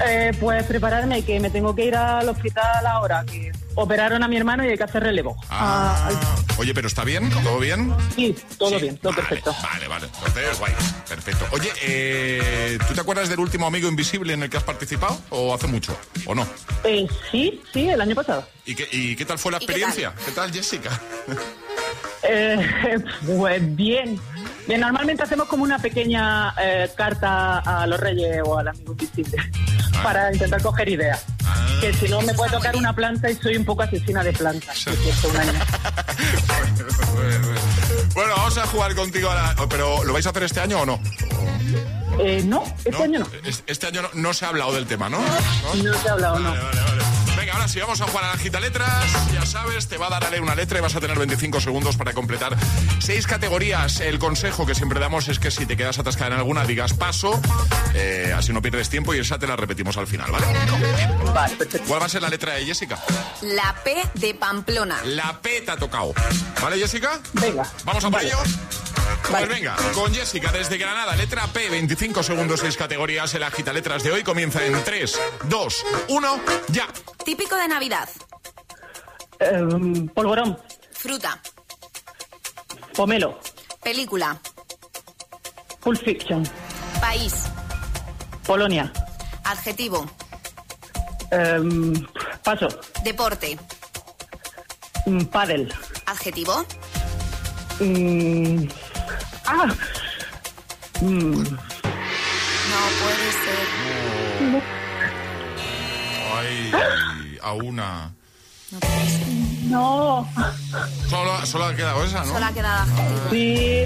Eh, 0.06 0.32
pues 0.40 0.64
prepararme, 0.64 1.22
que 1.24 1.40
me 1.40 1.50
tengo 1.50 1.74
que 1.74 1.84
ir 1.84 1.94
al 1.96 2.28
hospital 2.28 2.86
ahora, 2.86 3.24
que 3.26 3.52
operaron 3.74 4.22
a 4.22 4.28
mi 4.28 4.36
hermano 4.36 4.64
y 4.64 4.68
hay 4.68 4.76
que 4.78 4.84
hacer 4.84 5.02
relevo. 5.02 5.36
Ah, 5.50 6.10
oye, 6.58 6.72
pero 6.74 6.88
¿está 6.88 7.04
bien? 7.04 7.28
¿Todo 7.30 7.58
bien? 7.58 7.94
Sí, 8.16 8.34
todo 8.58 8.70
Sí. 8.70 8.76
bien, 8.82 8.96
todo 8.98 9.12
Vale, 9.12 9.22
perfecto. 9.22 9.54
Vale, 9.62 9.88
vale. 9.88 10.06
Entonces, 10.06 10.58
guay. 10.58 10.72
Perfecto. 11.08 11.46
Oye, 11.52 11.70
eh, 11.82 12.78
¿tú 12.88 12.94
te 12.94 13.00
acuerdas 13.00 13.28
del 13.28 13.40
último 13.40 13.66
Amigo 13.66 13.88
Invisible 13.88 14.32
en 14.32 14.42
el 14.42 14.50
que 14.50 14.56
has 14.56 14.64
participado? 14.64 15.18
¿O 15.30 15.54
hace 15.54 15.66
mucho? 15.66 15.96
¿O 16.26 16.34
no? 16.34 16.46
Eh, 16.84 17.06
sí, 17.30 17.60
sí, 17.72 17.88
el 17.88 18.00
año 18.00 18.14
pasado. 18.14 18.46
¿Y 18.64 18.74
qué, 18.74 18.88
y 18.90 19.16
qué 19.16 19.24
tal 19.24 19.38
fue 19.38 19.52
la 19.52 19.58
¿Y 19.58 19.60
qué 19.60 19.66
tal? 19.66 19.80
experiencia? 19.82 20.14
¿Qué 20.24 20.32
tal, 20.32 20.52
Jessica? 20.52 21.00
Eh, 22.22 22.58
pues 23.26 23.76
bien. 23.76 24.20
Bien, 24.70 24.80
normalmente 24.82 25.24
hacemos 25.24 25.48
como 25.48 25.64
una 25.64 25.80
pequeña 25.80 26.54
eh, 26.62 26.88
carta 26.96 27.58
a 27.58 27.84
los 27.88 27.98
reyes 27.98 28.40
o 28.44 28.56
al 28.56 28.68
amigo 28.68 28.92
invisible 28.92 29.36
para 30.00 30.32
intentar 30.32 30.62
coger 30.62 30.88
ideas. 30.90 31.24
Que 31.80 31.92
si 31.92 32.08
no 32.08 32.20
me 32.20 32.32
puede 32.34 32.52
tocar 32.52 32.76
una 32.76 32.94
planta 32.94 33.28
y 33.28 33.34
soy 33.34 33.56
un 33.56 33.64
poco 33.64 33.82
asesina 33.82 34.22
de 34.22 34.32
plantas. 34.32 34.84
bueno, 38.14 38.32
vamos 38.36 38.58
a 38.58 38.66
jugar 38.68 38.94
contigo 38.94 39.28
ahora. 39.28 39.56
¿Pero 39.68 40.04
lo 40.04 40.12
vais 40.12 40.26
a 40.26 40.30
hacer 40.30 40.44
este 40.44 40.60
año 40.60 40.82
o 40.82 40.86
no? 40.86 41.00
Eh, 42.20 42.40
no, 42.44 42.62
este 42.84 42.90
¿No? 42.92 43.02
año 43.02 43.18
no. 43.18 43.26
Es- 43.44 43.64
Este 43.66 43.88
año 43.88 44.02
no, 44.02 44.10
no 44.14 44.32
se 44.34 44.44
ha 44.44 44.50
hablado 44.50 44.72
del 44.72 44.86
tema, 44.86 45.08
¿no? 45.08 45.18
No 45.82 45.94
se 45.94 46.08
ha 46.08 46.12
hablado, 46.12 46.38
no. 46.38 46.50
Vale, 46.50 46.62
vale, 46.62 46.80
vale. 46.80 47.02
Venga, 47.50 47.62
ahora 47.62 47.68
sí, 47.72 47.80
vamos 47.80 48.00
a 48.00 48.06
jugar 48.06 48.24
a 48.26 48.28
la 48.28 48.38
gita 48.38 48.60
letras. 48.60 49.04
Ya 49.32 49.44
sabes, 49.44 49.88
te 49.88 49.96
va 49.98 50.06
a 50.06 50.10
dar 50.10 50.24
a 50.24 50.30
leer 50.30 50.40
una 50.40 50.54
letra 50.54 50.78
y 50.78 50.82
vas 50.82 50.94
a 50.94 51.00
tener 51.00 51.18
25 51.18 51.60
segundos 51.60 51.96
para 51.96 52.12
completar 52.12 52.56
seis 53.00 53.26
categorías. 53.26 53.98
El 53.98 54.20
consejo 54.20 54.66
que 54.66 54.76
siempre 54.76 55.00
damos 55.00 55.26
es 55.26 55.40
que 55.40 55.50
si 55.50 55.66
te 55.66 55.76
quedas 55.76 55.98
atascada 55.98 56.28
en 56.34 56.38
alguna, 56.38 56.64
digas 56.64 56.94
paso, 56.94 57.40
eh, 57.94 58.32
así 58.36 58.52
no 58.52 58.62
pierdes 58.62 58.88
tiempo 58.88 59.14
y 59.14 59.18
esa 59.18 59.36
te 59.36 59.48
la 59.48 59.56
repetimos 59.56 59.96
al 59.96 60.06
final, 60.06 60.30
¿vale? 60.30 60.46
Vale. 61.34 61.56
¿Cuál 61.88 62.00
va 62.00 62.06
a 62.06 62.08
ser 62.08 62.22
la 62.22 62.28
letra 62.28 62.54
de 62.54 62.64
Jessica? 62.66 62.96
La 63.42 63.74
P 63.82 63.96
de 64.14 64.32
Pamplona. 64.34 65.00
La 65.06 65.40
P 65.40 65.62
te 65.62 65.72
ha 65.72 65.76
tocado. 65.76 66.14
¿Vale, 66.62 66.78
Jessica? 66.78 67.18
Venga. 67.32 67.64
¿Vamos 67.84 68.04
a 68.04 68.10
por 68.10 68.20
Vale. 68.20 68.28
ello? 68.28 68.38
Vale. 69.30 69.46
Pues 69.46 69.48
venga, 69.48 69.76
con 69.94 70.12
Jessica 70.12 70.50
desde 70.50 70.76
Granada, 70.76 71.14
letra 71.14 71.46
P, 71.46 71.70
25 71.70 72.22
segundos, 72.22 72.60
6 72.60 72.76
categorías. 72.76 73.32
El 73.34 73.42
agita 73.44 73.72
letras 73.72 74.02
de 74.02 74.10
hoy 74.12 74.22
comienza 74.24 74.64
en 74.64 74.82
3, 74.82 75.20
2, 75.44 75.84
1, 76.08 76.40
ya. 76.68 76.88
Típico 77.24 77.56
de 77.56 77.68
Navidad. 77.68 78.08
Eh, 79.38 80.08
polvorón, 80.14 80.58
Fruta. 80.92 81.40
pomelo, 82.94 83.38
Película. 83.82 84.38
Pulp 85.80 86.02
Fiction, 86.04 86.46
País. 87.00 87.34
Polonia, 88.44 88.92
Adjetivo. 89.44 90.10
eh, 91.30 91.60
paso, 92.42 92.66
Deporte. 93.04 93.56
mm, 95.06 95.24
pádel, 95.26 95.72
Adjetivo. 96.06 96.66
mm, 97.78 98.64
ah, 99.50 99.66
mm, 101.00 101.42
No 101.42 102.80
puede 103.00 103.32
ser. 103.32 104.60
Ay, 106.36 107.38
a 107.42 107.52
una. 107.52 108.12
no, 109.64 110.28
Solo, 111.08 111.44
solo 111.46 111.64
ha 111.66 111.74
quedado 111.74 112.04
esa, 112.04 112.20
¿no? 112.24 112.32
Solo 112.32 112.46
ha 112.46 112.52
quedado 112.52 112.82
adjetivo. 112.82 113.30
sí, 113.30 113.84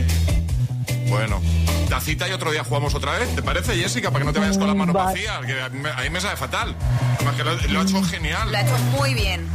Bueno, 1.08 1.40
tacita 1.88 2.28
y 2.28 2.32
otro 2.32 2.50
día 2.52 2.64
jugamos 2.64 2.94
otra 2.94 3.18
vez. 3.18 3.34
¿Te 3.34 3.42
parece, 3.42 3.74
Jessica? 3.76 4.10
Para 4.10 4.20
que 4.20 4.26
no 4.26 4.32
te 4.32 4.40
vayas 4.40 4.58
con 4.58 4.66
las 4.66 4.76
manos 4.76 4.94
Vale. 4.94 5.12
vacías. 5.26 5.40
Que 5.46 5.60
a 5.62 5.68
mí 5.70 6.10
me- 6.10 6.20
sabe 6.20 6.36
fatal. 6.36 6.74
Además 7.16 7.34
que 7.36 7.44
lo, 7.44 7.54
lo 7.54 7.80
ha 7.80 7.82
hecho 7.82 8.02
genial. 8.04 8.50
Lo 8.52 8.58
ha 8.58 8.60
hecho 8.60 8.78
muy 8.98 9.14
bien. 9.14 9.48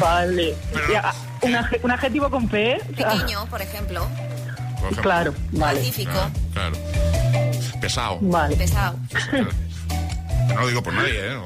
vale. 0.00 0.54
Pero- 0.72 0.92
Ya, 0.92 1.14
un, 1.42 1.52
adje- 1.54 1.80
un 1.82 1.90
adjetivo 1.90 2.30
con 2.30 2.48
P, 2.48 2.72
¿eh? 2.72 2.80
Pequeño, 2.96 3.46
por 3.46 3.62
ejemplo. 3.62 4.06
Por 4.82 4.92
ejemplo. 4.92 5.02
Claro, 5.02 5.34
vale, 5.52 5.78
Pacífico. 5.80 6.10
Ah, 6.14 6.30
claro. 6.52 6.76
Pesado. 7.80 8.18
vale. 8.20 8.56
Pesado. 8.56 8.96
No 10.48 10.60
lo 10.62 10.68
digo 10.68 10.82
por 10.82 10.92
nadie, 10.92 11.28
¿eh? 11.28 11.34
No. 11.34 11.44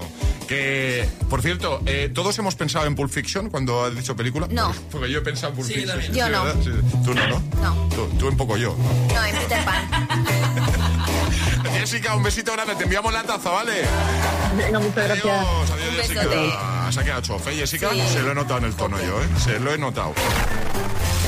Que, 0.48 1.08
por 1.28 1.42
cierto, 1.42 1.80
eh, 1.86 2.10
¿todos 2.12 2.36
hemos 2.38 2.54
pensado 2.56 2.86
en 2.86 2.94
Pulp 2.96 3.10
Fiction 3.12 3.50
cuando 3.50 3.84
has 3.84 3.94
dicho 3.94 4.16
película? 4.16 4.48
No. 4.50 4.72
Porque 4.90 5.10
yo 5.10 5.18
he 5.18 5.22
pensado 5.22 5.50
en 5.50 5.56
Pulp 5.56 5.68
Fiction. 5.68 6.00
Yo 6.12 6.26
Sí, 6.26 6.32
no. 6.32 6.52
Sí. 6.62 6.70
Tú 7.04 7.14
no, 7.14 7.26
¿no? 7.28 7.42
No. 7.62 7.88
Tú, 7.94 8.06
tú 8.18 8.28
un 8.28 8.36
poco 8.36 8.56
yo. 8.56 8.74
No, 9.14 9.24
en 9.24 9.36
Peter 9.36 9.64
Pan. 9.64 9.86
Jessica, 11.78 12.16
un 12.16 12.22
besito 12.22 12.52
grande. 12.52 12.74
Te 12.74 12.84
enviamos 12.84 13.12
la 13.12 13.22
taza, 13.22 13.50
¿vale? 13.50 13.82
Venga, 14.56 14.78
muchas 14.80 15.04
gracias. 15.04 15.24
Adiós, 15.26 15.70
adiós, 15.70 15.88
Un 15.90 15.96
Jessica. 15.96 16.20
besote. 16.24 16.92
Se 16.92 17.00
ha 17.00 17.04
quedado 17.04 17.20
chofe, 17.22 17.52
Jessica. 17.54 17.90
Sí. 17.92 18.02
Se 18.12 18.22
lo 18.22 18.32
he 18.32 18.34
notado 18.34 18.58
en 18.58 18.64
el 18.64 18.74
tono 18.74 18.96
yo, 18.98 19.22
¿eh? 19.22 19.26
Se 19.44 19.60
lo 19.60 19.72
he 19.74 19.78
notado. 19.78 20.14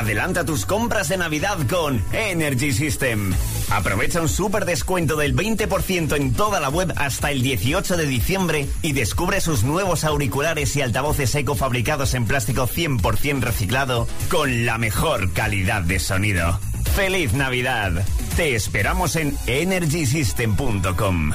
Adelanta 0.00 0.46
tus 0.46 0.64
compras 0.64 1.10
de 1.10 1.18
Navidad 1.18 1.58
con 1.68 2.02
Energy 2.14 2.72
System. 2.72 3.34
Aprovecha 3.70 4.22
un 4.22 4.30
súper 4.30 4.64
descuento 4.64 5.14
del 5.14 5.36
20% 5.36 6.16
en 6.16 6.32
toda 6.32 6.58
la 6.58 6.70
web 6.70 6.90
hasta 6.96 7.30
el 7.30 7.42
18 7.42 7.98
de 7.98 8.06
diciembre 8.06 8.66
y 8.80 8.94
descubre 8.94 9.42
sus 9.42 9.62
nuevos 9.62 10.04
auriculares 10.04 10.74
y 10.74 10.80
altavoces 10.80 11.34
eco 11.34 11.54
fabricados 11.54 12.14
en 12.14 12.24
plástico 12.24 12.66
100% 12.66 13.40
reciclado 13.40 14.08
con 14.30 14.64
la 14.64 14.78
mejor 14.78 15.34
calidad 15.34 15.82
de 15.82 15.98
sonido. 15.98 16.58
¡Feliz 16.96 17.34
Navidad! 17.34 18.02
Te 18.36 18.54
esperamos 18.54 19.16
en 19.16 19.36
energysystem.com. 19.46 21.34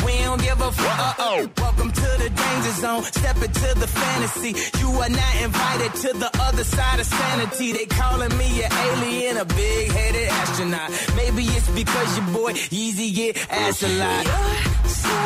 don't 0.31 0.41
give 0.41 0.61
a 0.61 0.71
fuck. 0.71 0.99
Uh, 0.99 1.13
oh. 1.19 1.49
Welcome 1.57 1.91
to 1.91 2.09
the 2.23 2.29
danger 2.29 2.73
zone. 2.83 3.03
Step 3.03 3.35
into 3.35 3.69
the 3.79 3.87
fantasy. 3.87 4.51
You 4.79 4.89
are 5.03 5.09
not 5.09 5.35
invited 5.43 5.93
to 6.03 6.09
the 6.23 6.31
other 6.47 6.63
side 6.63 6.99
of 6.99 7.05
sanity. 7.05 7.73
They 7.73 7.85
calling 7.85 8.35
me 8.37 8.63
an 8.63 8.71
alien, 8.71 9.37
a 9.37 9.45
big 9.45 9.91
headed 9.91 10.27
astronaut. 10.29 10.89
Maybe 11.15 11.43
it's 11.43 11.69
because 11.71 12.09
your 12.17 12.27
boy 12.27 12.53
Yeezy 12.53 13.13
get 13.13 13.33
ass 13.51 13.83
a 13.83 13.89
lot. 14.01 14.25
You're 14.25 14.93
so 15.03 15.17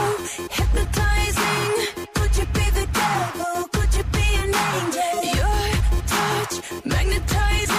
hypnotizing. 0.57 1.71
Could 2.15 2.33
you 2.39 2.45
be 2.57 2.65
the 2.79 2.87
devil? 3.01 3.55
Could 3.75 3.91
you 3.97 4.05
be 4.17 4.27
an 4.43 4.51
angel? 4.73 5.17
Your 5.39 5.61
touch 6.13 6.55
magnetizing. 6.85 7.74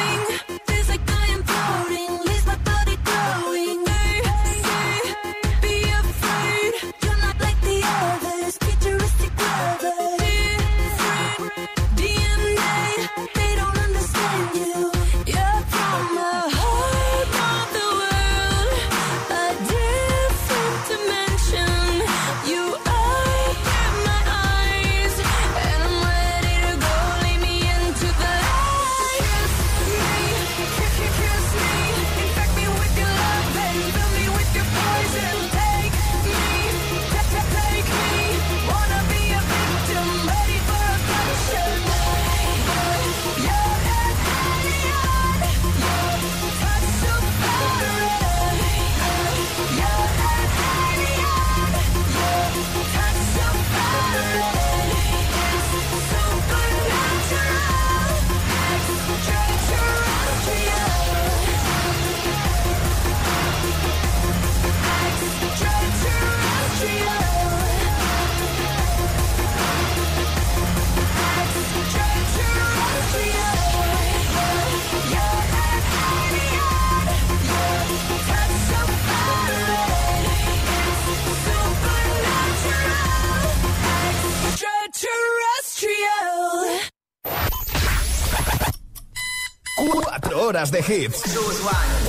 Horas 90.57 90.71
de 90.71 90.79
hits. 90.79 91.23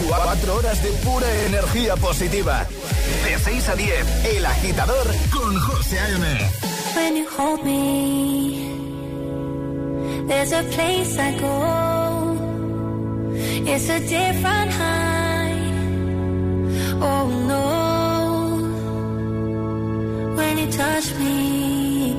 Cuatro 0.08 0.56
horas 0.56 0.82
de 0.82 0.90
pura 1.04 1.28
energía 1.48 1.98
positiva. 1.98 2.66
De 3.26 3.38
6 3.38 3.70
a 3.70 3.76
10, 3.76 4.26
El 4.26 4.46
Agitador 4.46 5.08
con 5.32 5.60
José 5.60 6.00
A.M. 6.00 6.50
When 6.96 7.18
you 7.18 7.28
hold 7.28 7.66
me, 7.66 8.72
there's 10.28 10.54
a 10.54 10.64
place 10.64 11.20
I 11.20 11.38
go. 11.42 12.38
It's 13.66 13.90
a 13.90 14.00
different 14.00 14.72
high. 14.72 15.52
Oh 17.02 17.28
no. 17.48 17.98
When 20.38 20.58
you 20.58 20.68
touch 20.72 21.14
me, 21.20 22.16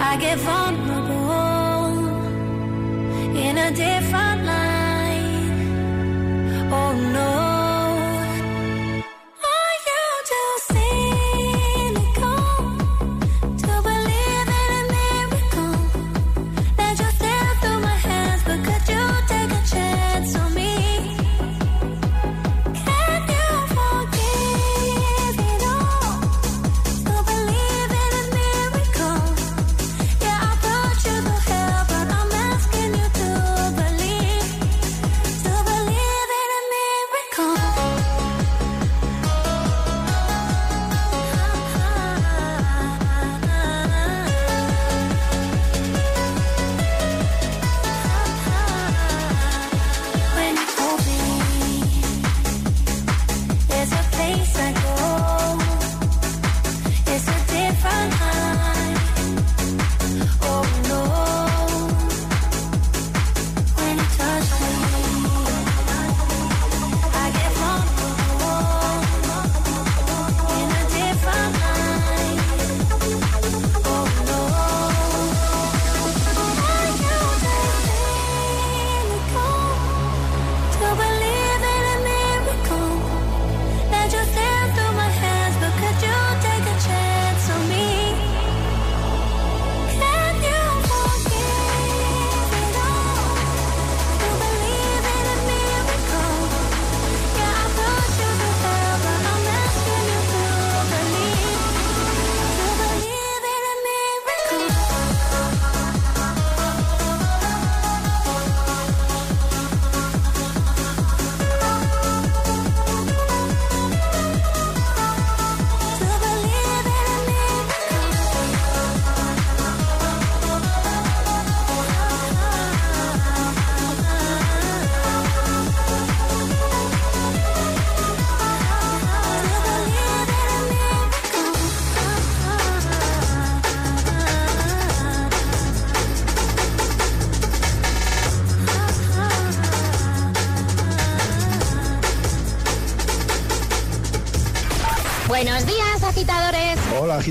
I 0.00 0.16
get 0.16 0.38
vulnerable 0.38 1.14
in 3.36 3.56
a 3.56 3.70
different 3.70 4.33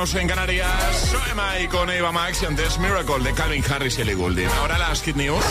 Menos 0.00 0.14
en 0.14 0.28
Canarias. 0.28 1.10
Soy 1.10 1.34
Mai 1.34 1.68
con 1.68 1.90
Eva 1.90 2.10
Max 2.10 2.40
y 2.42 2.46
antes 2.46 2.78
Miracle 2.78 3.22
de 3.22 3.34
Calvin 3.34 3.62
Harris 3.70 3.98
y 3.98 4.00
Ellie 4.00 4.14
Goulding. 4.14 4.48
Ahora 4.60 4.78
las 4.78 5.02
Hit 5.02 5.14
News. 5.14 5.44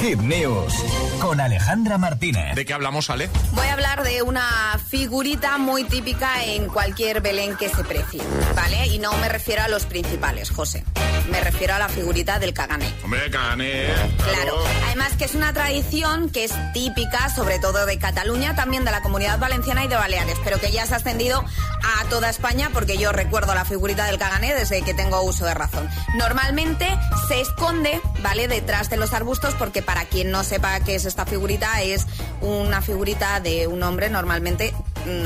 Hit 0.00 0.18
News 0.18 0.74
con 1.20 1.40
Alejandra 1.40 1.98
Martínez. 1.98 2.56
¿De 2.56 2.64
qué 2.64 2.74
hablamos, 2.74 3.08
Ale? 3.08 3.30
Voy 3.52 3.66
a 3.68 3.74
hablar 3.74 4.02
de 4.02 4.22
una 4.22 4.76
figurita 4.88 5.56
muy 5.58 5.84
típica 5.84 6.42
en 6.42 6.66
cualquier 6.66 7.20
Belén 7.20 7.56
que 7.56 7.68
se 7.68 7.84
precie, 7.84 8.22
¿vale? 8.56 8.88
Y 8.88 8.98
no 8.98 9.16
me 9.18 9.28
refiero 9.28 9.62
a 9.62 9.68
los 9.68 9.86
principales, 9.86 10.50
José. 10.50 10.84
Me 11.30 11.40
refiero 11.40 11.74
a 11.74 11.78
la 11.78 11.88
figurita 11.88 12.38
del 12.38 12.52
cagané. 12.52 12.92
Hombre, 13.04 13.30
Cané. 13.30 13.86
Claro. 14.16 14.62
Además 14.86 15.12
que 15.16 15.24
es 15.24 15.34
una 15.34 15.52
tradición 15.52 16.30
que 16.30 16.44
es 16.44 16.52
típica, 16.72 17.28
sobre 17.28 17.58
todo 17.58 17.86
de 17.86 17.98
Cataluña, 17.98 18.54
también 18.54 18.84
de 18.84 18.90
la 18.90 19.02
Comunidad 19.02 19.38
Valenciana 19.38 19.84
y 19.84 19.88
de 19.88 19.96
Baleares, 19.96 20.38
pero 20.44 20.58
que 20.58 20.72
ya 20.72 20.86
se 20.86 20.94
ha 20.94 20.96
extendido 20.96 21.44
a 21.82 22.04
toda 22.08 22.28
España 22.28 22.70
porque 22.72 22.98
yo 22.98 23.12
recuerdo 23.12 23.54
la 23.54 23.64
figurita 23.64 24.06
del 24.06 24.18
cagané 24.18 24.54
desde 24.54 24.82
que 24.82 24.94
tengo 24.94 25.22
uso 25.22 25.44
de 25.44 25.54
razón. 25.54 25.88
Normalmente 26.16 26.86
se 27.28 27.40
esconde, 27.40 28.00
¿vale? 28.22 28.48
Detrás 28.48 28.90
de 28.90 28.96
los 28.96 29.12
arbustos 29.12 29.54
porque 29.54 29.82
para 29.82 30.04
quien 30.06 30.30
no 30.30 30.42
sepa 30.42 30.80
qué 30.80 30.96
es 30.96 31.04
esta 31.04 31.26
figurita, 31.26 31.80
es 31.82 32.06
una 32.40 32.82
figurita 32.82 33.40
de 33.40 33.66
un 33.66 33.82
hombre 33.82 34.10
normalmente 34.10 34.74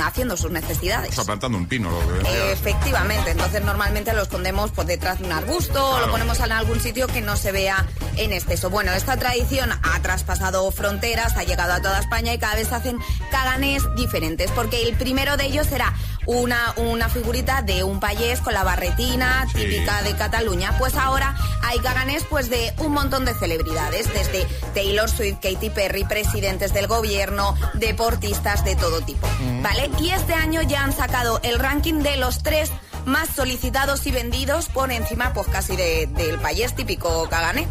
haciendo 0.03 0.37
sus 0.37 0.51
necesidades. 0.51 1.11
O 1.11 1.15
sea, 1.15 1.25
plantando 1.25 1.59
un 1.59 1.67
pino. 1.67 1.91
Lo 1.91 2.23
que. 2.23 2.53
Efectivamente, 2.53 3.31
entonces 3.31 3.63
normalmente 3.63 4.13
lo 4.13 4.23
escondemos 4.23 4.71
pues, 4.73 4.87
detrás 4.87 5.19
de 5.19 5.25
un 5.27 5.33
arbusto 5.33 5.85
o 5.91 6.01
lo 6.01 6.11
ponemos 6.11 6.39
en 6.41 6.53
algún 6.53 6.81
sitio 6.81 7.07
que 7.07 7.21
no 7.21 7.37
se 7.37 7.53
vea 7.53 7.85
en 8.17 8.33
exceso. 8.33 8.71
Bueno, 8.71 8.93
esta 8.93 9.17
tradición 9.17 9.71
ha 9.83 10.01
traspasado 10.03 10.71
fronteras, 10.73 11.37
ha 11.37 11.45
llegado 11.45 11.73
a 11.73 11.81
toda 11.83 11.99
España 12.01 12.33
y 12.35 12.39
cada 12.39 12.55
vez 12.55 12.69
se 12.69 12.75
hacen 12.75 12.99
caganés 13.31 13.83
diferentes, 13.97 14.51
porque 14.53 14.83
el 14.89 14.97
primero 14.97 15.37
de 15.37 15.47
ellos 15.47 15.67
será 15.67 15.93
una, 16.27 16.73
una 16.77 17.09
figurita 17.09 17.63
de 17.63 17.85
un 17.85 18.01
payés 18.01 18.41
con 18.41 18.55
la 18.55 18.63
barretina 18.65 19.47
Sí. 19.53 19.59
típica 19.59 20.03
de 20.03 20.15
Cataluña. 20.15 20.77
Pues 20.79 20.95
ahora 20.97 21.37
hay 21.63 21.79
caganés 21.81 22.25
pues 22.31 22.49
de 22.51 22.73
un 22.79 22.93
montón 22.93 23.25
de 23.25 23.35
celebridades, 23.35 24.13
desde 24.15 24.47
Taylor 24.75 25.11
Swift, 25.11 25.39
Katy 25.43 25.71
Perry, 25.71 26.05
presidentes 26.05 26.73
del 26.73 26.87
gobierno, 26.87 27.55
deportistas 27.75 28.65
de 28.65 28.77
todo 28.77 29.01
tipo. 29.03 29.27
Mm. 29.41 29.63
¿Vale? 29.65 29.91
Y 29.99 30.11
este 30.11 30.35
año 30.35 30.61
ya 30.61 30.85
han 30.85 30.93
sacado 30.93 31.41
el 31.43 31.59
ranking 31.59 32.03
de 32.03 32.19
los 32.19 32.43
tres 32.43 32.71
más 33.07 33.31
solicitados 33.31 34.07
y 34.07 34.11
vendidos 34.11 34.69
por 34.69 34.93
encima, 34.93 35.33
pues 35.33 35.47
casi 35.49 35.75
de- 35.75 36.07
del 36.07 36.39
payés 36.39 36.77
típico 36.77 37.27
cagané. 37.31 37.67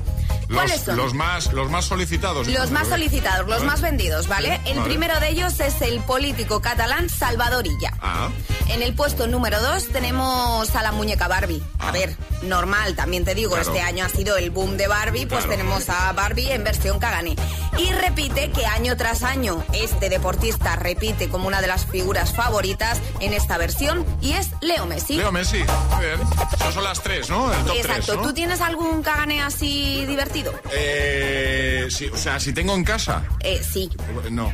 ¿Cuáles 0.51 0.71
Los, 0.77 0.81
son? 0.85 0.97
los 0.97 1.13
más, 1.13 1.53
los 1.53 1.69
más 1.69 1.85
solicitados. 1.85 2.47
Los 2.47 2.71
más 2.71 2.87
solicitados, 2.87 3.47
los 3.47 3.63
más 3.63 3.81
vendidos, 3.81 4.27
¿vale? 4.27 4.59
El 4.65 4.77
Vale. 4.79 4.89
primero 4.89 5.19
de 5.19 5.29
ellos 5.29 5.59
es 5.59 5.81
el 5.81 5.99
político 6.01 6.61
catalán 6.61 7.09
Salvador 7.09 7.65
Illa. 7.67 7.93
Ah, 8.01 8.29
En 8.69 8.81
el 8.81 8.93
puesto 8.95 9.27
número 9.27 9.61
2 9.61 9.89
tenemos 9.89 10.73
a 10.75 10.81
la 10.83 10.91
muñeca 10.91 11.27
Barbie. 11.27 11.61
A 11.79 11.91
ver, 11.91 12.15
normal, 12.43 12.95
también 12.95 13.25
te 13.25 13.35
digo, 13.35 13.51
Claro. 13.55 13.67
este 13.67 13.81
año 13.81 14.05
ha 14.05 14.09
sido 14.09 14.37
el 14.37 14.51
boom 14.51 14.77
de 14.77 14.87
Barbie, 14.87 15.25
pues 15.25 15.45
Claro. 15.45 15.57
tenemos 15.57 15.89
a 15.89 16.11
Barbie 16.13 16.51
en 16.51 16.63
versión 16.63 16.97
cagané. 16.99 17.35
Y 17.77 17.91
repite 17.91 18.51
que 18.51 18.65
año 18.65 18.95
tras 18.97 19.23
año 19.23 19.63
este 19.73 20.09
deportista 20.09 20.75
repite 20.75 21.29
como 21.29 21.47
una 21.47 21.61
de 21.61 21.67
las 21.67 21.85
figuras 21.85 22.33
favoritas 22.33 22.99
en 23.19 23.33
esta 23.33 23.57
versión 23.57 24.05
y 24.21 24.33
es 24.33 24.49
Leo 24.61 24.85
Messi. 24.85 25.17
Leo 25.17 25.31
Messi. 25.31 25.57
Muy 25.57 26.05
bien. 26.05 26.19
Esas 26.55 26.73
son 26.73 26.83
las 26.83 27.01
tres, 27.01 27.29
¿no? 27.29 27.51
El 27.53 27.59
top 27.65 27.75
Exacto. 27.75 28.03
tres, 28.05 28.15
¿no? 28.17 28.21
¿Tú 28.23 28.33
tienes 28.33 28.61
algún 28.61 29.01
cagané 29.03 29.41
así 29.41 30.05
divertido? 30.05 30.32
Eh, 30.71 31.87
sí, 31.89 32.07
o 32.11 32.17
sea, 32.17 32.39
si 32.39 32.53
tengo 32.53 32.73
en 32.75 32.83
casa. 32.83 33.23
Eh, 33.41 33.61
sí. 33.63 33.89
No. 34.31 34.51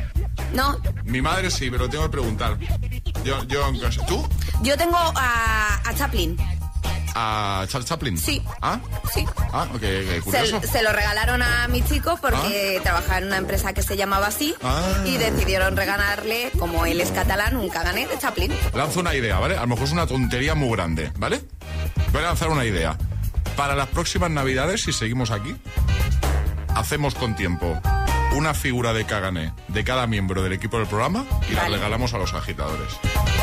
No, 0.52 0.80
Mi 1.04 1.20
madre 1.22 1.50
sí, 1.50 1.70
pero 1.70 1.88
tengo 1.88 2.04
que 2.04 2.10
preguntar. 2.10 2.56
Yo, 3.24 3.44
yo 3.44 3.66
en 3.68 3.78
casa. 3.78 4.04
¿Tú? 4.06 4.26
yo 4.62 4.76
tengo 4.76 4.96
a, 4.96 5.80
a 5.84 5.94
Chaplin. 5.94 6.36
¿A 7.14 7.64
Charles 7.68 7.88
Chaplin? 7.88 8.16
Sí. 8.16 8.40
¿Ah? 8.62 8.78
Sí. 9.12 9.24
Ah, 9.52 9.66
ok, 9.74 9.82
ok, 9.82 10.24
curioso. 10.24 10.60
Se, 10.60 10.66
se 10.68 10.82
lo 10.82 10.92
regalaron 10.92 11.42
a 11.42 11.66
mi 11.68 11.82
chico 11.82 12.16
porque 12.22 12.80
trabajaba 12.84 13.18
en 13.18 13.26
una 13.26 13.36
empresa 13.38 13.72
que 13.72 13.82
se 13.82 13.96
llamaba 13.96 14.28
así 14.28 14.54
Ah. 14.62 15.02
y 15.04 15.16
decidieron 15.18 15.76
regalarle, 15.76 16.50
como 16.58 16.86
él 16.86 17.00
es 17.00 17.10
catalán, 17.10 17.56
un 17.56 17.68
cagané 17.68 18.06
de 18.06 18.16
Chaplin. 18.18 18.52
Lanzo 18.74 19.00
una 19.00 19.14
idea, 19.14 19.38
¿vale? 19.40 19.56
A 19.56 19.62
lo 19.62 19.66
mejor 19.68 19.84
es 19.86 19.92
una 19.92 20.06
tontería 20.06 20.54
muy 20.54 20.70
grande, 20.70 21.12
¿vale? 21.18 21.40
Voy 22.12 22.22
a 22.22 22.26
lanzar 22.26 22.48
una 22.48 22.64
idea. 22.64 22.96
Para 23.56 23.74
las 23.74 23.88
próximas 23.88 24.30
navidades, 24.30 24.82
si 24.82 24.92
seguimos 24.92 25.30
aquí, 25.30 25.54
hacemos 26.74 27.14
con 27.14 27.36
tiempo 27.36 27.78
una 28.34 28.54
figura 28.54 28.92
de 28.92 29.04
Kagané 29.04 29.52
de 29.68 29.84
cada 29.84 30.06
miembro 30.06 30.42
del 30.42 30.52
equipo 30.52 30.78
del 30.78 30.86
programa 30.86 31.24
y 31.50 31.54
la 31.54 31.68
regalamos 31.68 32.14
a 32.14 32.18
los 32.18 32.32
agitadores. 32.32 32.92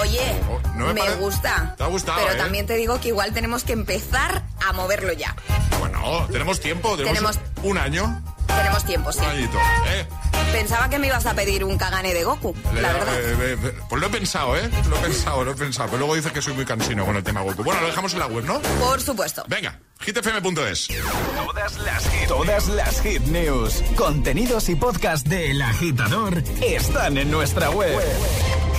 Oye, 0.01 0.21
Oh, 0.49 0.59
no 0.77 0.93
me 0.93 1.09
gusta. 1.15 1.75
Te 1.77 1.83
ha 1.83 1.87
gustado, 1.87 2.19
Pero 2.21 2.33
¿eh? 2.33 2.37
también 2.37 2.65
te 2.65 2.75
digo 2.75 2.99
que 2.99 3.09
igual 3.09 3.33
tenemos 3.33 3.63
que 3.63 3.73
empezar 3.73 4.43
a 4.65 4.73
moverlo 4.73 5.11
ya. 5.13 5.35
Bueno, 5.79 6.27
tenemos 6.31 6.59
tiempo, 6.59 6.95
tenemos, 6.97 7.37
Tenemos- 7.37 7.39
un 7.63 7.77
año, 7.77 8.23
Tenemos 8.47 8.85
tiempo, 8.85 9.11
sí. 9.11 9.19
un 9.19 9.25
añito, 9.25 9.57
¿eh? 9.87 10.07
Pensaba 10.53 10.89
que 10.89 10.97
me 10.97 11.07
ibas 11.07 11.25
a 11.25 11.33
pedir 11.33 11.63
un 11.65 11.77
cagané 11.77 12.13
de 12.13 12.23
Goku, 12.23 12.55
Le- 12.73 12.81
la 12.81 12.93
verdad. 12.93 13.13
eh, 13.19 13.57
eh, 13.61 13.73
pues 13.89 13.99
lo 14.01 14.07
he 14.07 14.09
pensado, 14.09 14.55
¿eh? 14.55 14.69
Lo 14.89 14.95
he 14.95 14.99
pensado, 14.99 15.43
lo 15.43 15.51
he 15.51 15.55
pensado. 15.55 15.87
Pero 15.89 15.99
luego 15.99 16.15
dice 16.15 16.31
que 16.31 16.41
soy 16.41 16.53
muy 16.53 16.63
cansino 16.65 17.05
con 17.05 17.15
el 17.17 17.23
tema 17.23 17.41
Goku. 17.41 17.63
Bueno, 17.63 17.81
lo 17.81 17.87
dejamos 17.87 18.13
en 18.13 18.19
la 18.19 18.27
web, 18.27 18.45
¿no? 18.45 18.59
Por 18.79 19.01
supuesto. 19.01 19.43
Venga, 19.47 19.77
hitfm.es. 20.01 20.87
Todas 20.87 21.77
las 21.79 22.09
hit, 22.09 22.27
todas 22.27 22.67
las 22.69 23.01
hit 23.01 23.21
news, 23.23 23.83
contenidos 23.95 24.69
y 24.69 24.75
podcast 24.75 25.27
de 25.27 25.51
El 25.51 25.61
Agitador 25.61 26.43
están 26.61 27.17
en 27.17 27.31
nuestra 27.31 27.69
web. 27.71 27.99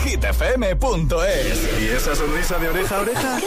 hitfm.es. 0.05 1.81
¿Y 1.81 1.89
esa 1.89 2.15
sonrisa 2.15 2.59
de 2.59 2.69
oreja 2.69 2.97
a 2.97 3.01
oreja? 3.01 3.39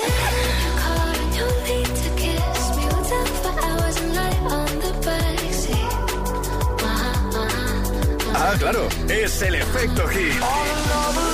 Ah, 8.34 8.56
claro, 8.58 8.88
es 9.08 9.42
el 9.42 9.56
efecto 9.56 10.08
hit. 10.08 11.31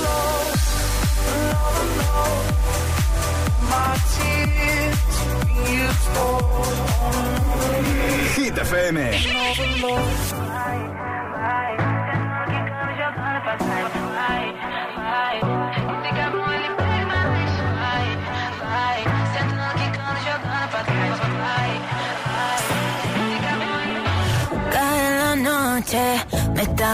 Hit 8.36 8.56
FM. 8.56 8.98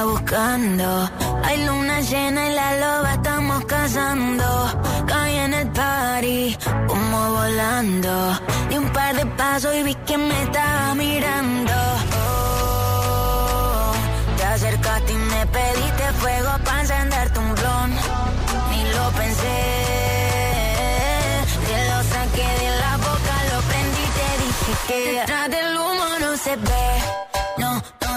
Buscando. 0.01 1.09
Hay 1.43 1.65
luna 1.65 2.01
llena 2.01 2.49
y 2.49 2.53
la 2.53 2.69
loba 2.77 3.13
estamos 3.13 3.65
cazando. 3.65 4.45
Caí 5.07 5.35
en 5.37 5.53
el 5.53 5.67
party, 5.69 6.57
como 6.87 7.31
volando. 7.31 8.39
Di 8.69 8.77
un 8.77 8.89
par 8.89 9.15
de 9.15 9.25
pasos 9.25 9.75
y 9.75 9.83
vi 9.83 9.95
que 10.07 10.17
me 10.17 10.43
estaba 10.43 10.95
mirando. 10.95 11.73
Oh, 12.25 13.93
te 14.37 14.43
acercaste 14.43 15.13
y 15.13 15.17
me 15.17 15.45
pediste 15.47 16.03
fuego 16.19 16.51
para 16.65 16.81
encenderte 16.81 17.39
un 17.39 17.53
blon. 17.55 17.89
Ni 18.71 18.81
lo 18.95 19.05
pensé. 19.11 19.59
Te 21.67 21.77
lo 21.89 21.99
saqué 22.13 22.47
de 22.63 22.69
la 22.83 22.97
boca, 22.97 23.35
lo 23.51 23.59
prendí 23.69 24.03
y 24.07 24.11
te 24.19 24.29
dije 24.43 24.71
que 24.87 25.33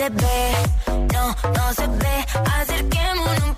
Se 0.00 0.08
ve. 0.08 0.52
No, 1.12 1.26
no 1.56 1.74
se 1.74 1.86
ve. 1.86 2.24
Acerquémonos 2.58 3.42
un 3.48 3.54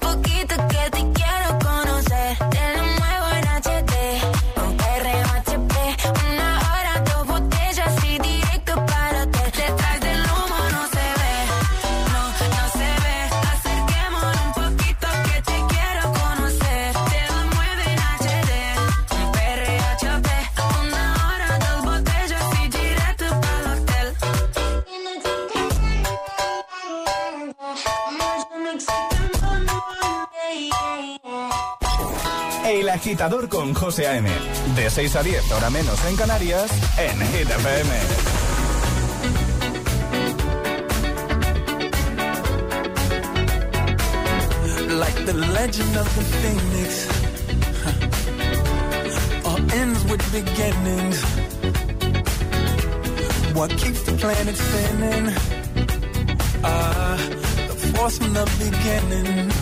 agitador 33.23 33.49
con 33.49 33.73
José 33.73 34.09
A.M. 34.09 34.29
De 34.75 34.91
6 34.91 35.15
a 35.15 35.23
10, 35.23 35.53
hora 35.53 35.71
menos 35.71 36.05
en 36.07 36.17
Canarias, 36.17 36.69
en 36.99 37.21
Hit 37.21 37.49
FM. 37.49 37.91
like 44.99 45.25
the 45.25 45.35
legend 45.35 45.97
of 45.97 46.17
the 46.17 46.23
phoenix. 46.41 47.07
huh. 49.45 49.57
ends 49.73 50.05
with 50.11 50.33
beginnings. 50.33 51.23
What 53.55 53.71
keeps 53.71 54.03
the 54.03 54.13
planet 54.19 54.57
spinning? 54.57 55.33
Ah, 56.65 57.17
the 57.69 57.75
force 57.95 58.19
from 58.19 58.33
the 58.33 58.45
beginning. 58.59 59.62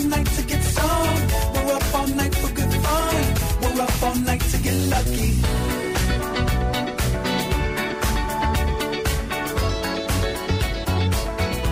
All 0.00 0.08
night 0.08 0.26
to 0.36 0.42
get 0.42 0.62
some. 0.62 1.20
We're 1.54 1.74
up 1.74 1.94
all 1.94 2.08
night 2.08 2.34
for 2.34 2.50
good 2.54 2.72
fun. 2.84 3.24
We're 3.62 3.82
up 3.82 4.02
all 4.02 4.14
night 4.16 4.40
to 4.40 4.58
get 4.58 4.76
lucky. 4.88 5.34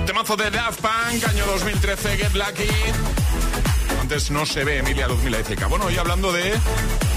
Temazo 0.07 0.37
de 0.37 0.51
Daft 0.51 0.81
Punk, 0.81 1.25
año 1.25 1.47
2013, 1.47 2.17
Get 2.17 2.35
Lucky. 2.35 2.69
Antes 4.01 4.31
no 4.31 4.47
se 4.47 4.65
ve 4.65 4.79
Emilia 4.79 5.07
Luzmila 5.09 5.41
Izeka. 5.41 5.67
Bueno, 5.67 5.91
y 5.91 5.97
hablando 5.97 6.33
de 6.33 6.53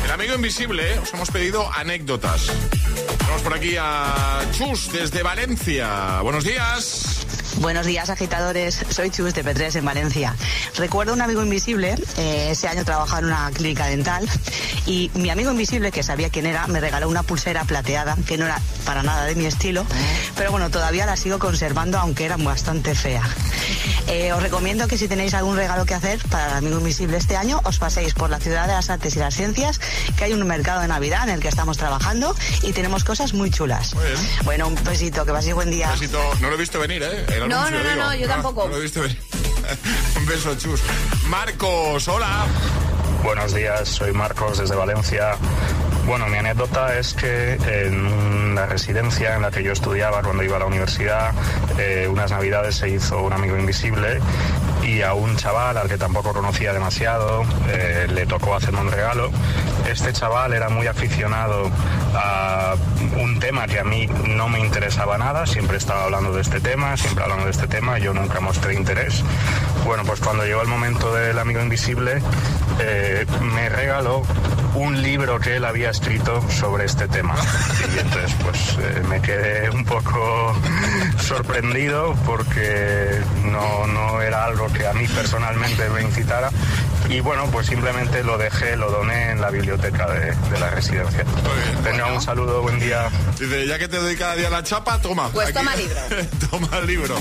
El 0.06 0.12
Amigo 0.12 0.36
Invisible, 0.36 1.00
os 1.00 1.14
hemos 1.14 1.30
pedido 1.32 1.70
anécdotas. 1.74 2.48
Vamos 3.26 3.42
por 3.42 3.54
aquí 3.54 3.76
a 3.80 4.42
Chus, 4.52 4.92
desde 4.92 5.24
Valencia. 5.24 6.22
Buenos 6.22 6.44
días. 6.44 7.26
Buenos 7.60 7.86
días, 7.86 8.10
agitadores. 8.10 8.84
Soy 8.90 9.10
Chus 9.10 9.34
de 9.34 9.44
P3 9.46 9.78
en 9.78 9.86
Valencia. 9.86 10.36
Recuerdo 10.78 11.14
un 11.14 11.22
amigo 11.22 11.44
invisible. 11.44 11.96
eh, 12.18 12.50
ese 12.52 12.68
año 12.68 12.84
trabajaba 12.86 13.20
en 13.20 13.26
una 13.26 13.52
clínica 13.54 13.86
dental 13.88 14.28
y 14.86 15.12
mi 15.14 15.30
amigo 15.30 15.52
invisible, 15.52 15.92
que 15.92 16.02
sabía 16.04 16.30
quién 16.30 16.46
era, 16.46 16.66
me 16.68 16.80
regaló 16.80 17.08
una 17.10 17.24
pulsera 17.24 17.64
plateada 17.66 18.16
que 18.28 18.38
no 18.38 18.46
era 18.46 18.60
para 18.86 19.04
nada 19.04 19.26
de 19.26 19.36
mi 19.36 19.46
estilo, 19.46 19.86
pero 20.36 20.52
bueno, 20.52 20.70
todavía 20.70 21.06
la 21.06 21.16
sigo 21.18 21.40
conservando, 21.40 22.00
aunque 22.00 22.26
era 22.26 22.38
bastante 22.38 22.96
fea. 22.96 23.22
Eh, 24.08 24.34
os 24.34 24.42
recomiendo 24.42 24.88
que 24.88 24.98
si 24.98 25.08
tenéis 25.08 25.34
algún 25.34 25.56
regalo 25.56 25.86
que 25.86 25.94
hacer 25.94 26.20
para 26.30 26.48
el 26.52 26.54
amigo 26.58 26.80
invisible 26.80 27.18
este 27.18 27.38
año, 27.38 27.62
os 27.64 27.78
paséis 27.78 28.14
por 28.14 28.30
la 28.30 28.40
ciudad 28.40 28.68
de 28.68 28.74
las 28.74 28.90
artes 28.90 29.16
y 29.16 29.20
las 29.20 29.36
ciencias, 29.36 29.80
que 30.18 30.24
hay 30.26 30.34
un 30.34 30.46
mercado 30.48 30.82
de 30.82 30.88
Navidad 30.88 31.24
en 31.30 31.36
el 31.36 31.40
que 31.42 31.48
estamos 31.50 31.78
trabajando 31.78 32.36
y 32.64 32.74
tenemos 32.74 33.04
cosas 33.04 33.34
muy 33.34 33.52
chulas. 33.52 33.94
Bueno, 34.44 34.68
un 34.68 34.76
besito, 34.84 35.26
que 35.26 35.32
paséis 35.32 35.54
buen 35.54 35.70
día. 35.70 35.92
Besito. 35.92 36.20
No 36.42 36.50
lo 36.50 36.56
he 36.56 36.58
visto 36.60 36.80
venir, 36.80 37.04
¿eh? 37.04 37.26
El 37.30 37.48
No, 37.50 37.60
anuncio, 37.62 37.78
no, 37.78 37.84
no, 37.84 37.90
digo. 37.92 38.04
no, 38.04 38.16
yo 38.16 38.28
tampoco. 38.28 38.64
No 38.66 38.70
lo 38.72 38.78
he 38.80 38.82
visto 38.82 39.02
venir. 39.02 39.20
Marcos, 41.28 42.08
hola. 42.08 42.46
Buenos 43.22 43.54
días, 43.54 43.90
soy 43.90 44.14
Marcos 44.14 44.60
desde 44.60 44.76
Valencia. 44.76 45.36
Bueno, 46.06 46.28
mi 46.28 46.38
anécdota 46.38 46.98
es 46.98 47.14
que 47.14 47.56
en 47.56 48.56
la 48.56 48.66
residencia 48.66 49.36
en 49.36 49.42
la 49.42 49.52
que 49.52 49.62
yo 49.62 49.74
estudiaba 49.74 50.22
cuando 50.22 50.42
iba 50.44 50.56
a 50.56 50.60
la 50.60 50.68
universidad, 50.68 51.34
eh, 51.78 52.08
unas 52.10 52.32
navidades 52.32 52.76
se 52.76 52.88
hizo 52.88 53.22
un 53.22 53.34
amigo 53.34 53.58
invisible 53.58 54.20
y 54.84 55.02
a 55.02 55.14
un 55.14 55.36
chaval 55.36 55.78
al 55.78 55.90
que 55.90 55.98
tampoco 55.98 56.32
conocía 56.34 56.74
demasiado 56.74 57.44
eh, 57.68 58.08
le 58.10 58.26
tocó 58.26 58.56
hacerme 58.56 58.80
un 58.80 58.92
regalo. 58.92 59.32
Este 59.90 60.14
chaval 60.14 60.54
era 60.54 60.70
muy 60.70 60.88
aficionado 60.88 61.70
a 62.16 62.76
un 63.20 63.40
tema 63.40 63.68
que 63.68 63.80
a 63.80 63.84
mí 63.84 64.08
no 64.08 64.48
me 64.48 64.60
interesaba 64.60 65.18
nada, 65.18 65.46
siempre 65.46 65.78
estaba 65.78 66.06
hablando 66.06 66.32
de 66.32 66.42
este 66.42 66.62
tema, 66.62 66.96
siempre 66.96 67.24
hablando 67.24 67.46
de 67.46 67.52
este 67.52 67.68
tema, 67.68 68.00
yo 68.00 68.14
nunca 68.14 68.40
mostré 68.40 68.74
interés. 68.74 69.24
Bueno, 69.86 70.04
pues 70.06 70.20
cuando 70.20 70.46
llegó 70.46 70.62
el 70.62 70.68
momento 70.68 71.14
del 71.14 71.38
amigo 71.40 71.62
invisible, 71.62 72.22
eh, 72.80 73.26
me 73.54 73.70
regaló 73.70 74.24
un 74.76 75.02
libro 75.02 75.40
que 75.40 75.58
él 75.58 75.66
había 75.66 75.90
escrito 75.90 76.42
sobre 76.50 76.86
este 76.86 77.08
tema. 77.08 77.36
Y 77.96 78.00
entonces 78.00 78.34
pues 78.44 78.78
eh, 78.80 79.02
me 79.10 79.22
quedé 79.22 79.70
un 79.70 79.84
poco 79.84 80.56
sorprendido 81.20 82.16
porque 82.26 83.22
no, 83.46 83.88
no 83.88 84.22
era 84.22 84.46
algo 84.46 84.68
que 84.72 84.88
a 84.88 84.94
mí 84.94 85.08
personalmente 85.08 85.90
me 85.90 86.04
incitara. 86.04 86.52
Y 87.12 87.20
bueno, 87.20 87.46
pues 87.52 87.68
simplemente 87.68 88.24
lo 88.24 88.38
dejé, 88.38 88.78
lo 88.78 88.90
doné 88.90 89.32
en 89.32 89.42
la 89.42 89.50
biblioteca 89.50 90.10
de, 90.10 90.34
de 90.34 90.60
la 90.60 90.70
residencia. 90.70 91.26
Venga, 91.84 92.06
un 92.14 92.22
saludo, 92.22 92.62
buen 92.62 92.80
día. 92.80 93.10
Dice, 93.38 93.68
ya 93.68 93.78
que 93.78 93.90
te 93.90 93.98
doy 93.98 94.16
cada 94.16 94.36
día 94.36 94.50
la 94.50 94.64
chapa, 94.64 95.02
toma. 95.02 95.30
Pues 95.30 95.54
toma 95.54 95.76
libro. 95.76 96.00
toma 96.50 96.78
el 96.78 96.88
libro. 96.88 97.16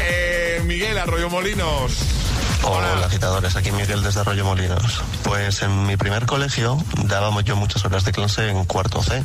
Eh, 0.00 0.62
Miguel 0.64 0.96
Arroyo 0.96 1.28
Molinos. 1.28 2.23
Hola, 2.66 3.04
agitadores, 3.04 3.56
aquí 3.56 3.70
Miguel 3.72 4.02
desde 4.02 4.20
Arroyo 4.20 4.44
Molinos. 4.44 5.02
Pues 5.22 5.60
en 5.60 5.86
mi 5.86 5.98
primer 5.98 6.24
colegio 6.24 6.78
dábamos 7.04 7.44
yo 7.44 7.56
muchas 7.56 7.84
horas 7.84 8.04
de 8.04 8.12
clase 8.12 8.48
en 8.48 8.64
cuarto 8.64 9.02
C 9.02 9.22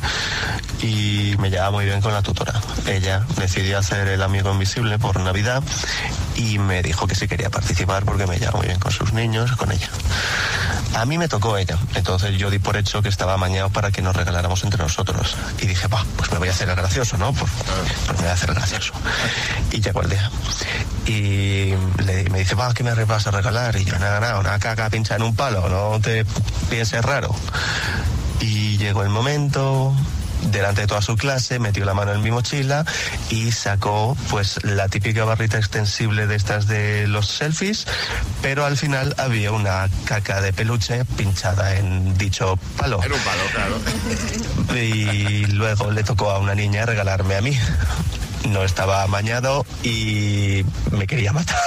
y 0.82 1.34
me 1.38 1.48
llevaba 1.48 1.70
muy 1.70 1.86
bien 1.86 2.02
con 2.02 2.12
la 2.12 2.20
tutora. 2.20 2.60
Ella 2.86 3.24
decidió 3.36 3.78
hacer 3.78 4.08
el 4.08 4.22
amigo 4.22 4.52
invisible 4.52 4.98
por 4.98 5.18
Navidad 5.20 5.62
y 6.36 6.58
me 6.58 6.82
dijo 6.82 7.06
que 7.06 7.14
sí 7.14 7.28
quería 7.28 7.48
participar 7.48 8.04
porque 8.04 8.26
me 8.26 8.38
llevaba 8.38 8.58
muy 8.58 8.66
bien 8.66 8.78
con 8.78 8.92
sus 8.92 9.14
niños, 9.14 9.52
con 9.56 9.72
ella. 9.72 9.88
A 10.94 11.04
mí 11.06 11.18
me 11.18 11.28
tocó 11.28 11.56
ella, 11.56 11.78
entonces 11.94 12.36
yo 12.36 12.50
di 12.50 12.58
por 12.58 12.76
hecho 12.76 13.00
que 13.00 13.08
estaba 13.08 13.34
amañado 13.34 13.70
para 13.70 13.90
que 13.90 14.02
nos 14.02 14.14
regaláramos 14.14 14.64
entre 14.64 14.82
nosotros. 14.82 15.36
Y 15.60 15.66
dije, 15.66 15.86
va, 15.86 16.04
pues 16.16 16.32
me 16.32 16.38
voy 16.38 16.48
a 16.48 16.50
hacer 16.50 16.68
gracioso, 16.68 17.16
¿no? 17.16 17.32
Pues, 17.32 17.50
me 18.08 18.14
voy 18.14 18.26
a 18.26 18.32
hacer 18.32 18.52
gracioso. 18.52 18.92
Y 19.70 19.80
llegó 19.80 20.02
el 20.02 20.10
día. 20.10 20.30
Y 21.06 21.74
le, 22.04 22.28
me 22.30 22.40
dice, 22.40 22.54
va, 22.54 22.74
¿qué 22.74 22.82
me 22.82 22.92
vas 23.04 23.26
a 23.26 23.30
regalar? 23.30 23.76
Y 23.76 23.84
yo, 23.84 23.98
nada, 23.98 24.20
nada, 24.20 24.38
una 24.40 24.58
caca 24.58 24.90
pincha 24.90 25.16
en 25.16 25.22
un 25.22 25.34
palo, 25.34 25.68
no 25.68 26.00
te 26.00 26.24
pienses 26.68 27.02
raro. 27.02 27.34
Y 28.40 28.76
llegó 28.78 29.02
el 29.02 29.10
momento, 29.10 29.94
delante 30.46 30.82
de 30.82 30.86
toda 30.86 31.02
su 31.02 31.16
clase, 31.16 31.58
metió 31.58 31.84
la 31.84 31.94
mano 31.94 32.12
en 32.12 32.22
mi 32.22 32.30
mochila 32.30 32.84
y 33.30 33.52
sacó 33.52 34.16
pues 34.30 34.62
la 34.64 34.88
típica 34.88 35.24
barrita 35.24 35.58
extensible 35.58 36.26
de 36.26 36.36
estas 36.36 36.66
de 36.66 37.06
los 37.06 37.28
selfies, 37.28 37.86
pero 38.42 38.64
al 38.64 38.76
final 38.76 39.14
había 39.18 39.52
una 39.52 39.88
caca 40.04 40.40
de 40.40 40.52
peluche 40.52 41.04
pinchada 41.16 41.76
en 41.76 42.16
dicho 42.16 42.58
palo. 42.76 43.00
En 43.02 43.12
un 43.12 43.20
palo, 43.20 43.42
claro. 43.52 44.76
Y 44.76 45.46
luego 45.46 45.90
le 45.90 46.02
tocó 46.04 46.30
a 46.30 46.38
una 46.38 46.54
niña 46.54 46.86
regalarme 46.86 47.36
a 47.36 47.40
mí. 47.40 47.58
No 48.48 48.64
estaba 48.64 49.02
amañado 49.02 49.66
y 49.82 50.64
me 50.92 51.06
quería 51.06 51.32
matar. 51.32 51.58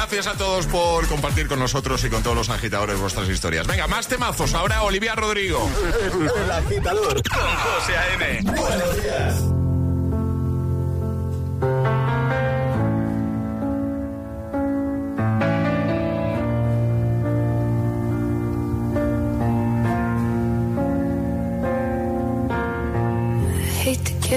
Gracias 0.00 0.28
a 0.28 0.32
todos 0.32 0.66
por 0.66 1.06
compartir 1.08 1.46
con 1.46 1.58
nosotros 1.58 2.02
y 2.04 2.08
con 2.08 2.22
todos 2.22 2.34
los 2.34 2.48
agitadores 2.48 2.98
vuestras 2.98 3.28
historias. 3.28 3.66
Venga, 3.66 3.86
más 3.86 4.08
temazos. 4.08 4.54
Ahora 4.54 4.82
Olivia 4.82 5.14
Rodrigo. 5.14 5.68
El 6.42 6.50
agitador 6.50 7.22
con 7.22 7.38
José 7.38 7.98
A.M. 7.98 8.40
Buenos 8.44 9.02
días. 9.02 9.59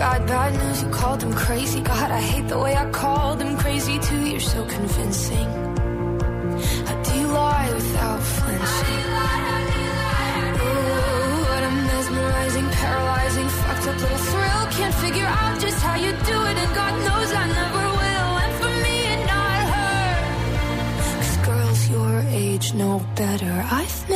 Bad, 0.00 0.26
bad 0.26 0.52
news, 0.54 0.82
you 0.82 0.88
called 0.88 1.22
him 1.22 1.34
crazy. 1.34 1.80
God, 1.82 2.10
I 2.10 2.22
hate 2.22 2.48
the 2.48 2.58
way 2.58 2.74
I 2.74 2.90
called 2.90 3.42
him 3.42 3.54
crazy 3.58 3.98
too. 3.98 4.22
You're 4.30 4.40
so 4.40 4.64
convincing. 4.64 5.48
How 6.88 6.96
do 7.02 7.10
you 7.20 7.26
lie 7.26 7.70
without 7.74 8.20
flinching? 8.36 9.04
Ooh, 10.56 11.42
what 11.50 11.62
a 11.68 11.72
mesmerizing, 11.90 12.68
paralyzing, 12.80 13.48
fucked 13.60 13.86
up 13.88 13.96
little 14.00 14.22
thrill. 14.30 14.62
Can't 14.78 14.96
figure 15.04 15.30
out 15.40 15.60
just 15.60 15.78
how 15.82 15.96
you 15.96 16.12
do 16.32 16.38
it, 16.50 16.56
and 16.62 16.74
God 16.80 16.94
knows 17.06 17.30
I 17.42 17.46
never 17.60 17.84
will. 18.00 18.32
And 18.42 18.52
for 18.60 18.72
me 18.84 18.96
and 19.12 19.22
not 19.34 19.60
her, 19.74 20.08
cause 21.12 21.36
girls 21.48 21.80
your 21.90 22.14
age 22.42 22.72
know 22.72 23.02
better. 23.16 23.54
I 23.70 23.84
think 23.84 24.09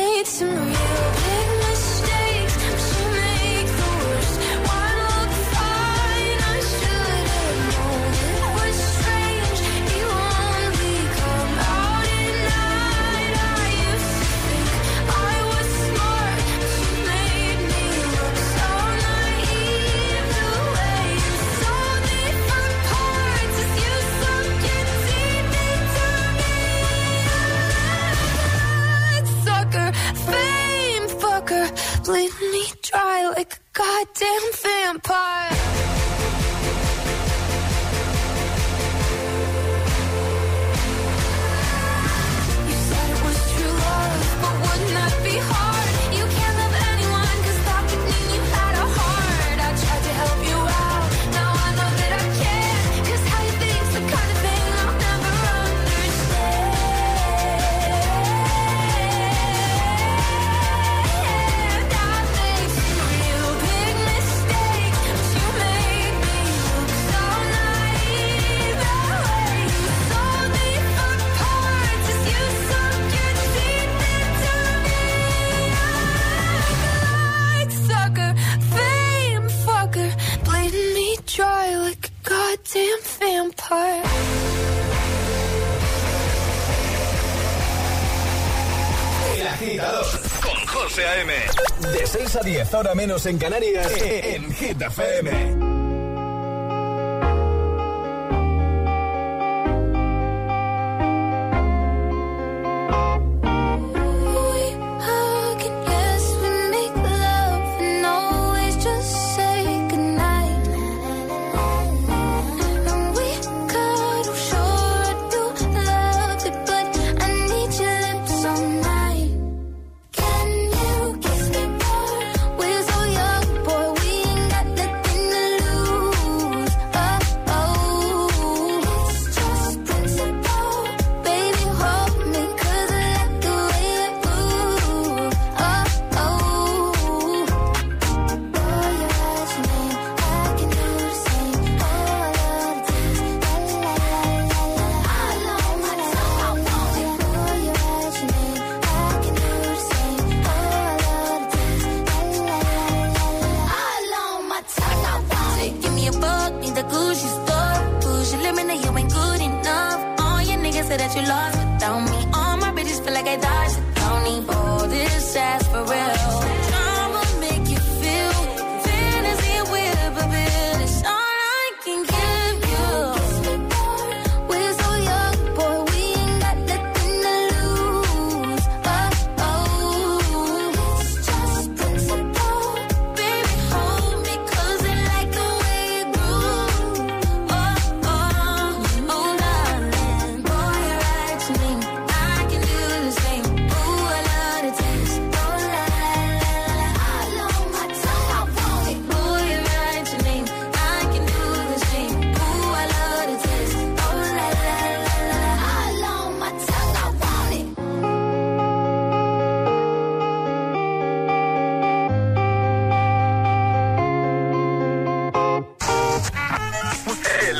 hora 92.79 92.95
menos 92.95 93.27
en 93.27 93.39
Canarias 93.39 93.93
en 94.03 94.53
Hit 94.53 94.81
FM. 94.81 95.74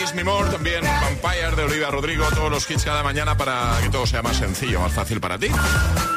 Kiss 0.00 0.14
Me 0.14 0.24
More, 0.24 0.48
también 0.48 0.80
Vampire 0.82 1.54
de 1.54 1.62
Olivia 1.64 1.90
Rodrigo, 1.90 2.24
todos 2.34 2.50
los 2.50 2.70
hits 2.70 2.84
cada 2.84 3.02
mañana 3.02 3.36
para 3.36 3.78
que 3.82 3.90
todo 3.90 4.06
sea 4.06 4.22
más 4.22 4.38
sencillo, 4.38 4.80
más 4.80 4.94
fácil 4.94 5.20
para 5.20 5.38
ti. 5.38 5.48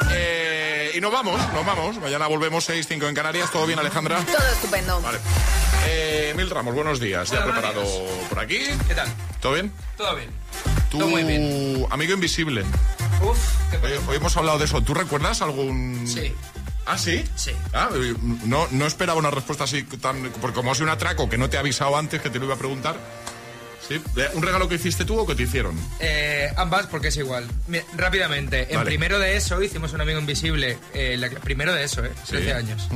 Eh, 0.09 0.93
y 0.95 1.01
nos 1.01 1.11
vamos, 1.11 1.37
nos 1.53 1.65
vamos. 1.65 1.97
Mañana 1.97 2.27
volvemos 2.27 2.69
6-5 2.69 3.09
en 3.09 3.13
Canarias. 3.13 3.51
¿Todo 3.51 3.67
bien, 3.67 3.77
Alejandra? 3.77 4.23
Todo 4.23 4.51
estupendo. 4.53 5.01
Vale. 5.01 5.17
Eh, 5.85 6.33
Mil 6.37 6.49
Ramos, 6.49 6.73
buenos 6.73 7.01
días. 7.01 7.29
¿Ya 7.29 7.39
Hola, 7.39 7.45
preparado 7.47 7.83
por 8.29 8.39
aquí? 8.39 8.59
¿Qué 8.87 8.95
tal? 8.95 9.09
¿Todo 9.41 9.51
bien? 9.55 9.69
Todo 9.97 10.15
bien. 10.15 10.29
Tu 10.89 10.99
Todo 10.99 11.09
muy 11.09 11.23
bien. 11.25 11.85
amigo 11.89 12.13
invisible. 12.13 12.63
Uf, 13.21 13.37
qué 13.69 13.85
Hoy, 13.85 13.99
hoy 14.07 14.15
hemos 14.15 14.37
hablado 14.37 14.59
de 14.59 14.65
eso. 14.65 14.81
¿Tú 14.81 14.93
recuerdas 14.93 15.41
algún...? 15.41 16.07
Sí. 16.07 16.33
¿Ah, 16.85 16.97
sí? 16.97 17.23
Sí. 17.35 17.51
Ah, 17.73 17.89
no, 18.45 18.65
no 18.71 18.85
esperaba 18.85 19.19
una 19.19 19.31
respuesta 19.31 19.65
así 19.65 19.83
tan... 19.83 20.31
Porque 20.41 20.55
como 20.55 20.71
ha 20.71 20.75
sido 20.75 20.85
un 20.85 20.91
atraco 20.91 21.27
que 21.27 21.37
no 21.37 21.49
te 21.49 21.57
he 21.57 21.59
avisado 21.59 21.97
antes 21.97 22.21
que 22.21 22.29
te 22.29 22.39
lo 22.39 22.45
iba 22.45 22.55
a 22.55 22.57
preguntar. 22.57 22.95
¿Sí? 23.87 24.01
¿Un 24.33 24.41
regalo 24.43 24.67
que 24.69 24.75
hiciste 24.75 25.03
tú 25.05 25.19
o 25.19 25.25
que 25.27 25.35
te 25.35 25.43
hicieron? 25.43 25.77
Eh, 25.99 26.51
ambas, 26.55 26.87
porque 26.87 27.09
es 27.09 27.17
igual. 27.17 27.45
Rápidamente, 27.97 28.67
en 28.69 28.77
Vale. 28.77 28.85
primero 28.89 29.19
de 29.19 29.35
eso 29.35 29.61
hicimos 29.61 29.93
un 29.93 30.01
amigo 30.01 30.19
invisible. 30.19 30.77
eh, 30.93 31.17
la- 31.17 31.29
primero 31.29 31.73
de 31.73 31.83
eso, 31.83 32.03
¿eh? 32.03 32.11
13 32.27 32.45
Sí. 32.45 32.51
años. 32.51 32.87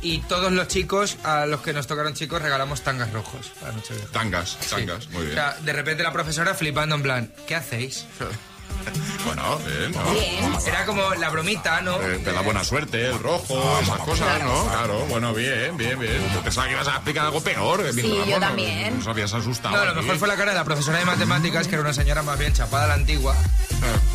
Y 0.00 0.18
todos 0.20 0.52
los 0.52 0.68
chicos, 0.68 1.16
a 1.24 1.46
los 1.46 1.60
que 1.62 1.72
nos 1.72 1.86
tocaron 1.86 2.14
chicos, 2.14 2.40
regalamos 2.40 2.82
tangas 2.82 3.12
rojos 3.12 3.50
para 3.60 3.72
Nochevieja. 3.72 4.08
Tangas, 4.12 4.56
tangas, 4.70 5.08
muy 5.08 5.22
O 5.22 5.24
bien. 5.24 5.34
sea, 5.34 5.56
de 5.60 5.72
repente 5.72 6.02
la 6.02 6.12
profesora 6.12 6.54
flipando 6.54 6.94
en 6.94 7.02
plan, 7.02 7.32
¿qué 7.46 7.56
hacéis? 7.56 8.04
Bueno, 9.24 9.58
bien, 9.58 9.92
¿no? 9.92 10.58
Era 10.66 10.86
como 10.86 11.14
la 11.16 11.28
bromita, 11.28 11.82
¿no? 11.82 12.00
Eh, 12.00 12.20
te 12.24 12.32
da 12.32 12.40
buena 12.40 12.64
suerte, 12.64 13.08
el 13.10 13.18
rojo, 13.18 13.78
esas 13.82 13.98
cosas, 13.98 14.42
¿no? 14.42 14.64
Claro, 14.70 15.00
bueno, 15.10 15.34
bien, 15.34 15.76
bien, 15.76 15.98
bien. 15.98 16.22
Yo 16.32 16.40
pensaba 16.40 16.66
que 16.66 16.72
ibas 16.72 16.88
a 16.88 16.92
explicar 16.92 17.26
algo 17.26 17.40
peor. 17.42 17.80
eh, 17.84 17.92
Sí, 17.92 18.18
yo 18.26 18.38
también. 18.40 18.96
Nos 18.96 19.06
habías 19.06 19.34
asustado. 19.34 19.76
No, 19.76 19.84
lo 19.84 19.94
mejor 20.00 20.16
fue 20.18 20.28
la 20.28 20.36
cara 20.36 20.52
de 20.52 20.56
la 20.58 20.64
profesora 20.64 20.98
de 20.98 21.04
matemáticas, 21.04 21.66
que 21.68 21.74
era 21.74 21.82
una 21.82 21.92
señora 21.92 22.22
más 22.22 22.38
bien 22.38 22.54
chapada 22.54 22.84
a 22.84 22.88
la 22.88 22.94
antigua. 22.94 23.36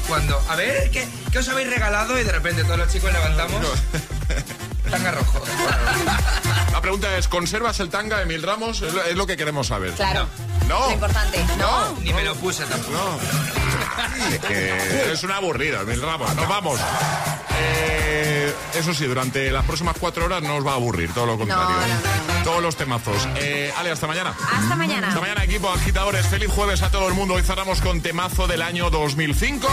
Cuando, 0.07 0.41
a 0.49 0.55
ver, 0.55 0.89
¿qué, 0.89 1.07
qué 1.31 1.39
os 1.39 1.47
habéis 1.49 1.69
regalado? 1.69 2.19
Y 2.19 2.23
de 2.23 2.31
repente 2.31 2.63
todos 2.63 2.79
los 2.79 2.91
chicos 2.91 3.11
levantamos. 3.13 3.61
Tanga 4.89 5.11
rojo. 5.11 5.43
La 6.83 6.87
pregunta 6.91 7.17
es, 7.17 7.29
¿conservas 7.29 7.79
el 7.79 7.87
tanga 7.87 8.19
de 8.19 8.25
Mil 8.25 8.43
Ramos? 8.43 8.81
Es 8.81 8.93
lo, 8.93 9.01
es 9.05 9.15
lo 9.15 9.25
que 9.25 9.37
queremos 9.37 9.67
saber. 9.67 9.93
Claro. 9.93 10.27
No. 10.67 10.87
Lo 10.87 10.91
importante. 10.91 11.41
No. 11.57 11.93
Ni 12.01 12.11
me 12.11 12.25
lo 12.25 12.35
puse 12.35 12.65
tampoco. 12.65 13.19
Es 14.33 14.39
que 14.39 15.11
es 15.13 15.23
una 15.23 15.37
aburrida, 15.37 15.83
Mil 15.85 16.01
Ramos. 16.01 16.35
Nos 16.35 16.45
vamos. 16.45 16.77
Eh, 17.57 18.53
eso 18.75 18.93
sí, 18.93 19.05
durante 19.05 19.49
las 19.49 19.63
próximas 19.63 19.95
cuatro 19.97 20.25
horas 20.25 20.43
no 20.43 20.57
os 20.57 20.67
va 20.67 20.71
a 20.71 20.75
aburrir, 20.75 21.09
todo 21.13 21.25
lo 21.25 21.37
contrario. 21.37 21.69
no, 22.39 22.43
Todos 22.43 22.61
los 22.61 22.75
temazos. 22.75 23.29
Eh, 23.37 23.73
Ale, 23.77 23.89
hasta 23.91 24.05
mañana. 24.05 24.33
Hasta 24.51 24.75
mañana. 24.75 25.07
Hasta 25.07 25.21
mañana, 25.21 25.45
equipo 25.45 25.69
agitadores. 25.71 26.27
Feliz 26.27 26.49
jueves 26.51 26.81
a 26.81 26.91
todo 26.91 27.07
el 27.07 27.13
mundo. 27.13 27.35
Hoy 27.35 27.43
cerramos 27.43 27.79
con 27.79 28.01
temazo 28.01 28.45
del 28.45 28.61
año 28.61 28.89
2005. 28.89 29.69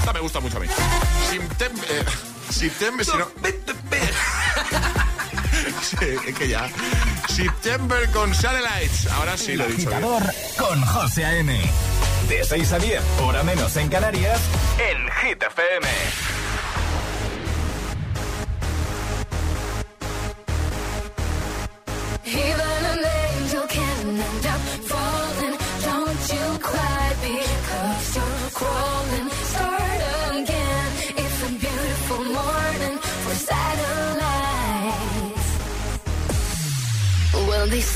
Esta 0.00 0.12
me 0.12 0.18
gusta 0.18 0.40
mucho 0.40 0.56
a 0.56 0.60
mí. 0.60 0.66
September. 1.30 1.86
eh, 1.88 2.04
September, 2.50 3.06
si 3.06 3.16
no- 3.16 3.28
es 6.26 6.34
que 6.34 6.48
ya. 6.48 6.68
September 7.28 8.08
con 8.10 8.34
Satellites. 8.34 9.06
Ahora 9.12 9.36
sí 9.36 9.56
lo 9.56 9.64
he 9.64 9.68
dicho. 9.68 9.90
bien. 9.90 10.02
Con 10.58 10.80
José 10.82 11.24
A.M. 11.24 11.60
De 12.28 12.44
6 12.44 12.72
a 12.72 12.78
10, 12.78 13.02
hora 13.22 13.42
menos 13.42 13.74
en 13.76 13.88
Canarias, 13.88 14.40
en 14.78 14.98
Hit 15.10 15.42
FM. 15.42 16.37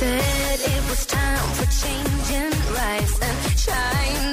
Said 0.02 0.58
it 0.74 0.82
was 0.90 1.06
time 1.06 1.48
for 1.54 1.66
change 1.70 2.28
and 2.32 2.54
rise 2.76 3.14
and 3.20 3.58
shine. 3.58 4.31